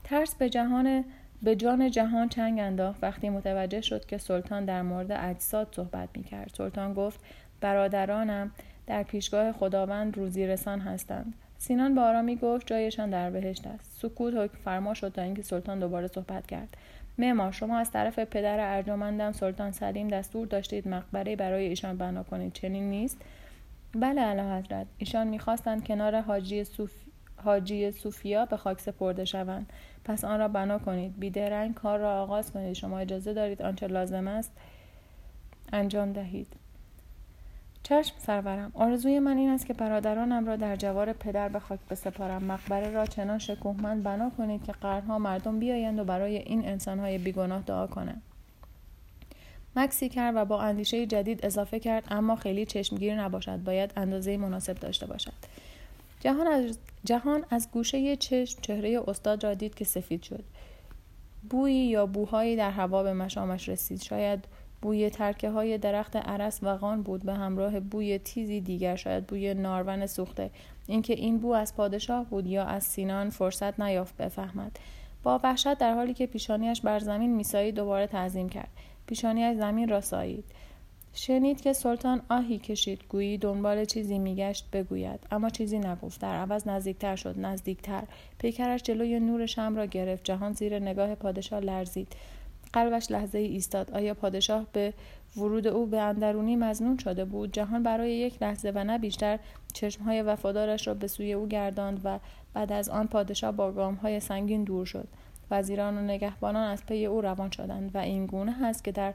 ترس 0.03 0.35
به 0.35 0.49
جهان 0.49 1.05
به 1.43 1.55
جان 1.55 1.91
جهان 1.91 2.29
چنگ 2.29 2.59
انداخت 2.59 3.03
وقتی 3.03 3.29
متوجه 3.29 3.81
شد 3.81 4.05
که 4.05 4.17
سلطان 4.17 4.65
در 4.65 4.81
مورد 4.81 5.11
اجساد 5.11 5.67
صحبت 5.75 6.09
می 6.15 6.23
کرد. 6.23 6.51
سلطان 6.57 6.93
گفت 6.93 7.19
برادرانم 7.61 8.51
در 8.87 9.03
پیشگاه 9.03 9.51
خداوند 9.51 10.17
روزی 10.17 10.47
رسان 10.47 10.79
هستند. 10.79 11.33
سینان 11.57 11.95
با 11.95 12.03
آرامی 12.03 12.35
گفت 12.35 12.67
جایشان 12.67 13.09
در 13.09 13.29
بهشت 13.29 13.67
است. 13.67 13.99
سکوت 14.01 14.33
حکم 14.33 14.57
فرما 14.63 14.93
شد 14.93 15.11
تا 15.11 15.21
اینکه 15.21 15.41
سلطان 15.41 15.79
دوباره 15.79 16.07
صحبت 16.07 16.47
کرد. 16.47 16.77
معمار 17.21 17.51
شما 17.51 17.77
از 17.77 17.91
طرف 17.91 18.19
پدر 18.19 18.75
ارجمندم 18.75 19.31
سلطان 19.31 19.71
سلیم 19.71 20.07
دستور 20.07 20.47
داشتید 20.47 20.87
مقبره 20.87 21.35
برای 21.35 21.67
ایشان 21.67 21.97
بنا 21.97 22.23
کنید. 22.23 22.53
چنین 22.53 22.89
نیست؟ 22.89 23.17
بله 23.95 24.21
اعلی 24.21 24.41
حضرت. 24.41 24.87
ایشان 24.97 25.27
می‌خواستند 25.27 25.87
کنار 25.87 26.21
حاجی, 26.21 26.63
صوف... 26.63 26.91
حاجی 27.43 27.91
صوفیا 27.91 28.45
به 28.45 28.57
خاک 28.57 28.79
سپرده 28.79 29.25
شوند. 29.25 29.73
پس 30.05 30.23
آن 30.23 30.39
را 30.39 30.47
بنا 30.47 30.79
کنید. 30.79 31.19
بیدرنگ 31.19 31.73
کار 31.73 31.99
را 31.99 32.21
آغاز 32.21 32.51
کنید. 32.51 32.73
شما 32.73 32.99
اجازه 32.99 33.33
دارید 33.33 33.61
آنچه 33.61 33.87
لازم 33.87 34.27
است 34.27 34.51
انجام 35.73 36.13
دهید. 36.13 36.60
چشم 37.91 38.15
سرورم. 38.17 38.71
آرزوی 38.75 39.19
من 39.19 39.37
این 39.37 39.49
است 39.49 39.65
که 39.65 39.73
برادرانم 39.73 40.45
را 40.45 40.55
در 40.55 40.75
جوار 40.75 41.13
پدر 41.13 41.49
به 41.49 41.59
خاک 41.59 41.79
بسپارم. 41.89 42.43
مقبره 42.43 42.91
را 42.91 43.05
چنان 43.05 43.37
شکوهمند 43.37 44.03
بنا 44.03 44.29
کنید 44.37 44.63
که 44.63 44.71
قرنها 44.71 45.19
مردم 45.19 45.59
بیایند 45.59 45.99
و 45.99 46.03
برای 46.03 46.37
این 46.37 46.67
انسانهای 46.67 47.17
بیگناه 47.17 47.61
دعا 47.61 47.87
کنند. 47.87 48.21
مکسی 49.75 50.09
کرد 50.09 50.35
و 50.35 50.45
با 50.45 50.61
اندیشه 50.61 51.05
جدید 51.05 51.45
اضافه 51.45 51.79
کرد 51.79 52.03
اما 52.11 52.35
خیلی 52.35 52.65
چشمگیر 52.65 53.21
نباشد. 53.21 53.57
باید 53.57 53.93
اندازه 53.95 54.37
مناسب 54.37 54.73
داشته 54.73 55.05
باشد. 55.05 55.33
جهان 56.19 56.47
از, 56.47 56.77
جهان 57.05 57.45
از 57.49 57.71
گوشه 57.71 58.15
چشم 58.15 58.61
چهره 58.61 59.03
استاد 59.07 59.43
را 59.43 59.53
دید 59.53 59.75
که 59.75 59.85
سفید 59.85 60.23
شد. 60.23 60.43
بویی 61.49 61.87
یا 61.87 62.05
بوهایی 62.05 62.55
در 62.55 62.71
هوا 62.71 63.03
به 63.03 63.13
مشامش 63.13 63.69
رسید. 63.69 64.01
شاید 64.01 64.45
بوی 64.81 65.09
ترکه 65.09 65.49
های 65.49 65.77
درخت 65.77 66.15
عرس 66.15 66.59
و 66.63 66.77
غان 66.77 67.01
بود 67.01 67.25
به 67.25 67.33
همراه 67.33 67.79
بوی 67.79 68.19
تیزی 68.19 68.61
دیگر 68.61 68.95
شاید 68.95 69.27
بوی 69.27 69.53
نارون 69.53 70.07
سوخته. 70.07 70.49
اینکه 70.87 71.13
این 71.13 71.37
بو 71.37 71.51
از 71.51 71.75
پادشاه 71.75 72.25
بود 72.25 72.47
یا 72.47 72.63
از 72.63 72.83
سینان 72.83 73.29
فرصت 73.29 73.79
نیافت 73.79 74.17
بفهمد. 74.17 74.79
با 75.23 75.39
وحشت 75.43 75.77
در 75.77 75.93
حالی 75.93 76.13
که 76.13 76.25
پیشانیش 76.25 76.81
بر 76.81 76.99
زمین 76.99 77.35
میسایی 77.35 77.71
دوباره 77.71 78.07
تعظیم 78.07 78.49
کرد. 78.49 78.69
پیشانیش 79.07 79.57
زمین 79.57 79.89
را 79.89 80.01
سایید. 80.01 80.45
شنید 81.13 81.61
که 81.61 81.73
سلطان 81.73 82.21
آهی 82.29 82.57
کشید. 82.57 82.99
گویی 83.09 83.37
دنبال 83.37 83.85
چیزی 83.85 84.19
میگشت 84.19 84.65
بگوید. 84.73 85.19
اما 85.31 85.49
چیزی 85.49 85.79
نگفت. 85.79 86.21
در 86.21 86.35
عوض 86.35 86.67
نزدیکتر 86.67 87.15
شد. 87.15 87.39
نزدیکتر. 87.39 88.03
پیکرش 88.37 88.83
جلوی 88.83 89.19
نور 89.19 89.45
شم 89.45 89.75
را 89.75 89.85
گرفت. 89.85 90.23
جهان 90.23 90.53
زیر 90.53 90.79
نگاه 90.79 91.15
پادشاه 91.15 91.59
لرزید. 91.59 92.15
قلبش 92.73 93.11
لحظه 93.11 93.37
ای 93.37 93.45
ایستاد. 93.45 93.91
آیا 93.91 94.13
پادشاه 94.13 94.65
به 94.73 94.93
ورود 95.37 95.67
او 95.67 95.85
به 95.85 95.99
اندرونی 95.99 96.55
مزنون 96.55 96.97
شده 96.97 97.25
بود؟ 97.25 97.53
جهان 97.53 97.83
برای 97.83 98.13
یک 98.13 98.43
لحظه 98.43 98.71
و 98.75 98.83
نه 98.83 98.97
بیشتر 98.97 99.39
چشمهای 99.73 100.21
وفادارش 100.21 100.87
را 100.87 100.93
به 100.93 101.07
سوی 101.07 101.33
او 101.33 101.47
گرداند 101.47 102.01
و 102.03 102.19
بعد 102.53 102.71
از 102.71 102.89
آن 102.89 103.07
پادشاه 103.07 103.51
با 103.51 103.71
گامهای 103.71 104.19
سنگین 104.19 104.63
دور 104.63 104.85
شد. 104.85 105.07
وزیران 105.51 105.97
و 105.97 106.01
نگهبانان 106.01 106.69
از 106.69 106.85
پی 106.85 107.05
او 107.05 107.21
روان 107.21 107.51
شدند 107.51 107.91
و 107.93 107.97
این 107.97 108.25
گونه 108.25 108.51
هست 108.51 108.83
که 108.83 108.91
در 108.91 109.13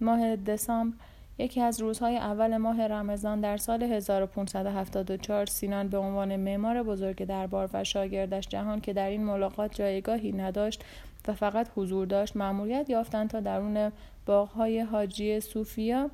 ماه 0.00 0.36
دسامبر 0.36 0.96
یکی 1.38 1.60
از 1.60 1.80
روزهای 1.80 2.16
اول 2.16 2.56
ماه 2.56 2.86
رمضان 2.86 3.40
در 3.40 3.56
سال 3.56 3.82
1574 3.82 5.46
سینان 5.46 5.88
به 5.88 5.98
عنوان 5.98 6.36
معمار 6.36 6.82
بزرگ 6.82 7.24
دربار 7.24 7.70
و 7.72 7.84
شاگردش 7.84 8.48
جهان 8.48 8.80
که 8.80 8.92
در 8.92 9.08
این 9.08 9.24
ملاقات 9.24 9.74
جایگاهی 9.74 10.32
نداشت 10.32 10.84
و 11.28 11.34
فقط 11.34 11.68
حضور 11.76 12.06
داشت. 12.06 12.36
مأموریت 12.36 12.90
یافتند 12.90 13.30
تا 13.30 13.40
درون 13.40 13.92
باغهای 14.26 14.80
حاجی 14.80 15.40
صوفیا 15.40 16.10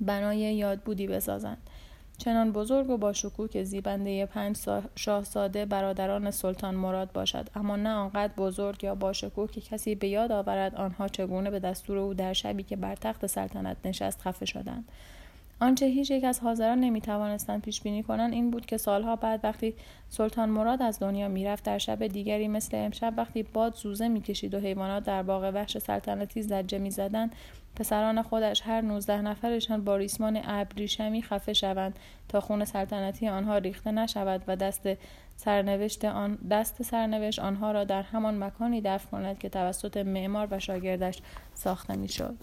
بنای 0.00 0.38
یادبودی 0.38 1.06
بسازند. 1.06 1.58
چنان 2.18 2.52
بزرگ 2.52 2.90
و 2.90 2.96
با 2.96 3.12
شکوه 3.12 3.48
که 3.48 3.64
زیبنده 3.64 4.26
پنج 4.26 4.56
شاهزاده 4.94 5.66
برادران 5.66 6.30
سلطان 6.30 6.74
مراد 6.74 7.12
باشد. 7.12 7.48
اما 7.54 7.76
نه 7.76 7.90
آنقدر 7.90 8.32
بزرگ 8.36 8.84
یا 8.84 8.94
با 8.94 9.12
شکوه 9.12 9.50
که 9.50 9.60
کسی 9.60 9.94
به 9.94 10.08
یاد 10.08 10.32
آورد 10.32 10.74
آنها 10.74 11.08
چگونه 11.08 11.50
به 11.50 11.58
دستور 11.58 11.98
او 11.98 12.14
در 12.14 12.32
شبی 12.32 12.62
که 12.62 12.76
بر 12.76 12.94
تخت 12.94 13.26
سلطنت 13.26 13.76
نشست 13.84 14.20
خفه 14.20 14.46
شدند. 14.46 14.88
آنچه 15.60 15.86
هیچ 15.86 16.10
یک 16.10 16.24
از 16.24 16.40
حاضران 16.40 16.80
نمی 16.80 17.00
توانستند 17.00 17.62
پیش 17.62 17.80
بینی 17.80 18.02
کنند 18.02 18.32
این 18.32 18.50
بود 18.50 18.66
که 18.66 18.76
سالها 18.76 19.16
بعد 19.16 19.40
وقتی 19.44 19.74
سلطان 20.08 20.48
مراد 20.48 20.82
از 20.82 20.98
دنیا 20.98 21.28
می‌رفت 21.28 21.64
در 21.64 21.78
شب 21.78 22.06
دیگری 22.06 22.48
مثل 22.48 22.76
امشب 22.76 23.14
وقتی 23.16 23.42
باد 23.42 23.74
زوزه 23.74 24.08
می‌کشید 24.08 24.54
و 24.54 24.60
حیوانات 24.60 25.04
در 25.04 25.22
باغ 25.22 25.50
وحش 25.54 25.78
سلطنتی 25.78 26.42
زجه 26.42 26.78
می‌زدند 26.78 27.32
پسران 27.76 28.22
خودش 28.22 28.62
هر 28.64 28.80
نوزده 28.80 29.22
نفرشان 29.22 29.84
با 29.84 29.96
ریسمان 29.96 30.40
ابریشمی 30.44 31.22
خفه 31.22 31.52
شوند 31.52 31.98
تا 32.28 32.40
خون 32.40 32.64
سلطنتی 32.64 33.28
آنها 33.28 33.58
ریخته 33.58 33.90
نشود 33.90 34.42
و 34.46 34.56
دست 34.56 34.88
سرنوشت 35.36 36.04
آن 36.04 36.34
دست 36.50 36.82
سرنوشت 36.82 37.38
آنها 37.38 37.72
را 37.72 37.84
در 37.84 38.02
همان 38.02 38.44
مکانی 38.44 38.80
دفن 38.80 39.10
کند 39.10 39.38
که 39.38 39.48
توسط 39.48 39.96
معمار 39.96 40.48
و 40.50 40.58
شاگردش 40.58 41.18
ساخته 41.54 41.96
می‌شد. 41.96 42.34